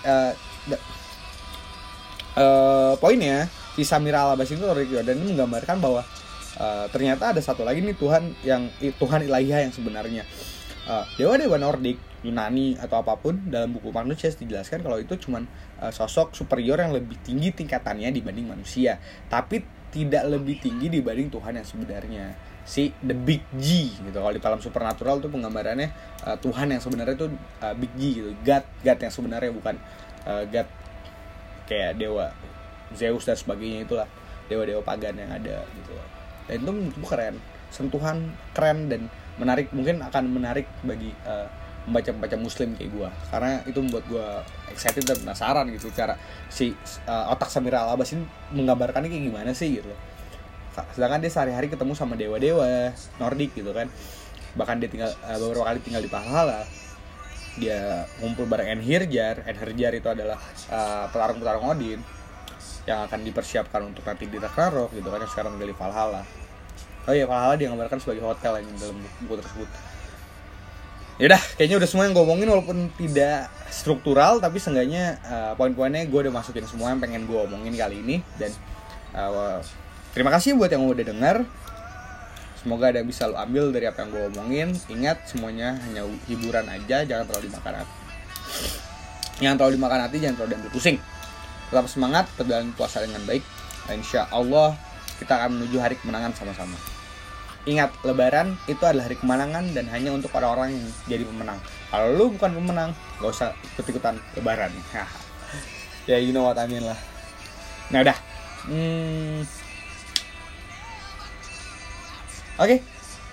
da- 0.66 0.84
eh, 2.42 2.94
poinnya 2.98 3.46
si 3.78 3.86
Samira 3.88 4.26
Al 4.28 4.36
Abbas 4.36 4.52
itu 4.52 4.62
Nordik 4.62 4.92
dan 5.06 5.16
ini 5.22 5.38
menggambarkan 5.38 5.78
bahwa 5.78 6.02
eh, 6.58 6.86
ternyata 6.90 7.32
ada 7.38 7.42
satu 7.42 7.62
lagi 7.62 7.86
nih 7.86 7.96
Tuhan 7.96 8.34
yang 8.42 8.68
Tuhan 8.98 9.30
ilahiyah 9.30 9.70
yang 9.70 9.74
sebenarnya. 9.74 10.26
Eh, 10.90 11.04
dewa-dewa 11.22 11.62
Nordik 11.62 12.02
Yunani 12.22 12.78
atau 12.78 13.02
apa 13.02 13.18
pun 13.18 13.50
dalam 13.50 13.74
buku 13.74 13.90
manusia 13.90 14.30
dijelaskan 14.30 14.86
kalau 14.86 15.02
itu 15.02 15.18
cuman 15.18 15.50
eh, 15.82 15.90
sosok 15.90 16.38
superior 16.38 16.78
yang 16.78 16.94
lebih 16.94 17.18
tinggi 17.26 17.50
tingkatannya 17.50 18.14
dibanding 18.14 18.46
manusia 18.46 19.02
tapi 19.26 19.66
tidak 19.92 20.24
lebih 20.30 20.62
tinggi 20.62 20.88
dibanding 20.88 21.28
Tuhan 21.28 21.60
yang 21.60 21.68
sebenarnya 21.68 22.26
si 22.64 22.94
the 23.02 23.18
big 23.18 23.42
G 23.58 23.92
gitu. 23.92 24.18
Kalau 24.22 24.32
di 24.32 24.40
film 24.40 24.62
supernatural 24.62 25.20
tuh 25.20 25.34
penggambarannya 25.34 25.90
eh, 26.26 26.38
Tuhan 26.40 26.72
yang 26.72 26.82
sebenarnya 26.82 27.16
itu 27.18 27.28
eh, 27.62 27.76
big 27.76 27.92
G 27.98 28.02
gitu 28.22 28.30
God 28.46 28.64
God 28.86 29.00
yang 29.02 29.14
sebenarnya 29.14 29.52
bukan 29.52 29.76
eh, 30.30 30.44
God 30.48 30.68
kayak 31.66 31.98
dewa 31.98 32.30
Zeus 32.92 33.24
dan 33.24 33.40
sebagainya 33.40 33.88
itulah 33.88 34.08
dewa-dewa 34.52 34.84
pagan 34.84 35.16
yang 35.16 35.32
ada 35.32 35.64
gitu. 35.64 35.96
Dan 36.46 36.56
itu 36.60 36.72
menurut 36.72 36.96
gue 37.00 37.10
keren 37.10 37.36
sentuhan 37.72 38.36
keren 38.52 38.92
dan 38.92 39.08
menarik 39.40 39.72
mungkin 39.72 40.04
akan 40.04 40.28
menarik 40.28 40.68
bagi 40.84 41.16
pembaca-pembaca 41.82 42.38
muslim 42.38 42.78
kayak 42.78 42.90
gue 42.94 43.10
karena 43.34 43.52
itu 43.66 43.80
membuat 43.82 44.06
gue 44.06 44.28
excited 44.70 45.02
dan 45.02 45.18
penasaran 45.18 45.66
gitu 45.74 45.90
cara 45.90 46.14
si 46.48 46.78
eh, 47.10 47.26
otak 47.34 47.50
Samira 47.50 47.90
Al 47.90 47.98
ini 47.98 48.24
menggambarkannya 48.54 49.10
kayak 49.10 49.24
gimana 49.34 49.52
sih 49.52 49.82
gitu. 49.82 49.90
Sedangkan 50.96 51.20
dia 51.20 51.32
sehari-hari 51.34 51.68
ketemu 51.68 51.94
sama 51.98 52.16
dewa-dewa 52.16 52.96
Nordik 53.20 53.52
gitu 53.58 53.74
kan. 53.76 53.90
Bahkan 54.56 54.76
dia 54.78 54.90
tinggal 54.94 55.10
eh, 55.10 55.38
beberapa 55.42 55.66
kali 55.68 55.80
tinggal 55.82 56.02
di 56.06 56.12
Valhalla. 56.12 56.62
Dia 57.60 58.08
ngumpul 58.24 58.48
bareng 58.48 58.80
Enhirjar 58.80 59.44
Enhirjar 59.50 59.92
itu 59.98 60.08
adalah 60.08 60.38
eh, 60.70 61.06
petarung-petarung 61.10 61.66
Odin 61.66 62.00
yang 62.86 63.06
akan 63.06 63.22
dipersiapkan 63.22 63.82
untuk 63.86 64.02
nanti 64.06 64.26
di 64.26 64.42
Ragnarok 64.42 64.94
gitu 64.94 65.10
kan 65.10 65.20
yang 65.22 65.32
sekarang 65.34 65.54
di 65.58 65.74
Valhalla. 65.74 66.22
Oh 67.10 67.14
iya 67.18 67.26
Valhalla 67.26 67.58
dia 67.58 67.74
gambarkan 67.74 67.98
sebagai 67.98 68.22
hotel 68.22 68.62
yang 68.62 68.70
dalam 68.78 68.98
buku 69.26 69.42
tersebut 69.42 69.91
Yaudah, 71.22 71.38
kayaknya 71.54 71.78
udah 71.78 71.90
semua 71.90 72.10
yang 72.10 72.18
gue 72.18 72.26
omongin 72.26 72.50
walaupun 72.50 72.90
tidak 72.98 73.54
struktural 73.70 74.42
tapi 74.42 74.58
seenggaknya 74.58 75.22
eh, 75.22 75.54
poin-poinnya 75.54 76.10
gue 76.10 76.20
udah 76.28 76.34
masukin 76.34 76.66
semua 76.66 76.90
yang 76.90 76.98
pengen 76.98 77.30
gue 77.30 77.38
omongin 77.38 77.78
kali 77.78 78.02
ini 78.02 78.26
dan 78.42 78.50
eh, 79.14 79.60
terima 80.18 80.34
kasih 80.34 80.58
buat 80.58 80.74
yang 80.74 80.82
udah 80.82 81.06
denger 81.06 81.46
Semoga 82.62 82.94
ada 82.94 83.02
yang 83.02 83.10
bisa 83.10 83.26
lo 83.26 83.42
ambil 83.42 83.74
dari 83.74 83.90
apa 83.90 84.06
yang 84.06 84.10
gue 84.14 84.24
omongin. 84.38 84.70
Ingat 84.86 85.26
semuanya 85.26 85.82
hanya 85.82 86.06
hiburan 86.30 86.70
aja, 86.70 87.02
jangan 87.02 87.26
terlalu 87.26 87.50
dimakan 87.50 87.74
hati. 87.82 87.96
Jangan 89.42 89.56
terlalu 89.58 89.74
dimakan 89.82 90.00
hati, 90.06 90.18
jangan 90.22 90.36
terlalu 90.38 90.52
diambil 90.54 90.70
pusing. 90.70 90.98
Tetap 91.74 91.90
semangat, 91.90 92.30
jalan 92.38 92.70
puasa 92.78 93.02
dengan 93.02 93.26
baik. 93.26 93.42
Insya 93.90 94.30
Allah 94.30 94.78
kita 95.18 95.42
akan 95.42 95.58
menuju 95.58 95.82
hari 95.82 95.98
kemenangan 95.98 96.38
sama-sama. 96.38 96.78
Ingat, 97.62 97.94
lebaran 98.02 98.58
itu 98.66 98.82
adalah 98.82 99.06
hari 99.06 99.22
kemenangan 99.22 99.70
dan 99.78 99.86
hanya 99.94 100.10
untuk 100.10 100.34
orang-orang 100.34 100.74
yang 100.74 100.86
jadi 101.06 101.24
pemenang. 101.30 101.62
Kalau 101.94 102.08
lu 102.10 102.26
bukan 102.34 102.58
pemenang, 102.58 102.90
gak 103.22 103.30
usah 103.30 103.54
ikut-ikutan 103.78 104.18
lebaran. 104.34 104.74
ya, 106.10 106.18
you 106.18 106.34
know 106.34 106.42
what 106.42 106.58
I 106.58 106.66
mean 106.66 106.82
lah. 106.82 106.98
Nah, 107.94 108.02
udah. 108.02 108.18
Hmm, 108.66 109.46
Oke, 112.62 112.78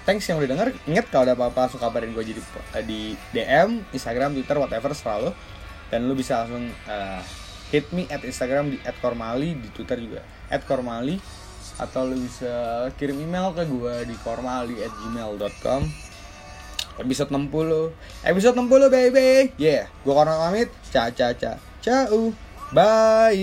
thanks 0.09 0.25
yang 0.25 0.41
udah 0.41 0.49
denger. 0.49 0.69
Ingat 0.89 1.13
kalau 1.13 1.29
ada 1.29 1.37
apa-apa 1.37 1.69
langsung 1.69 1.85
kabarin 1.85 2.17
gue 2.17 2.25
jadi 2.25 2.41
eh, 2.81 2.85
di 2.85 3.01
DM, 3.37 3.85
Instagram, 3.93 4.33
Twitter, 4.33 4.57
whatever 4.57 4.93
selalu. 4.97 5.37
Dan 5.93 6.09
lu 6.09 6.17
bisa 6.17 6.45
langsung 6.45 6.69
eh, 6.69 7.21
hit 7.69 7.93
me 7.93 8.09
at 8.09 8.25
Instagram 8.25 8.73
di 8.73 8.81
@kormali, 9.05 9.53
di 9.57 9.69
Twitter 9.73 10.01
juga 10.01 10.25
@kormali 10.65 11.21
atau 11.79 12.05
lu 12.11 12.19
bisa 12.19 12.87
kirim 12.99 13.23
email 13.23 13.55
ke 13.55 13.63
gue 13.65 14.11
di 14.11 14.15
kormali@gmail.com. 14.27 15.83
Episode 16.99 17.31
60. 17.31 17.95
Episode 18.27 18.59
60 18.59 18.91
baby. 18.91 19.55
Yeah, 19.55 19.87
gue 20.03 20.11
Kormal 20.11 20.51
pamit. 20.51 20.69
Ca 20.91 21.15
ca 21.15 21.31
ca. 21.39 21.63
Ciao. 21.79 22.35
Bye. 22.75 23.39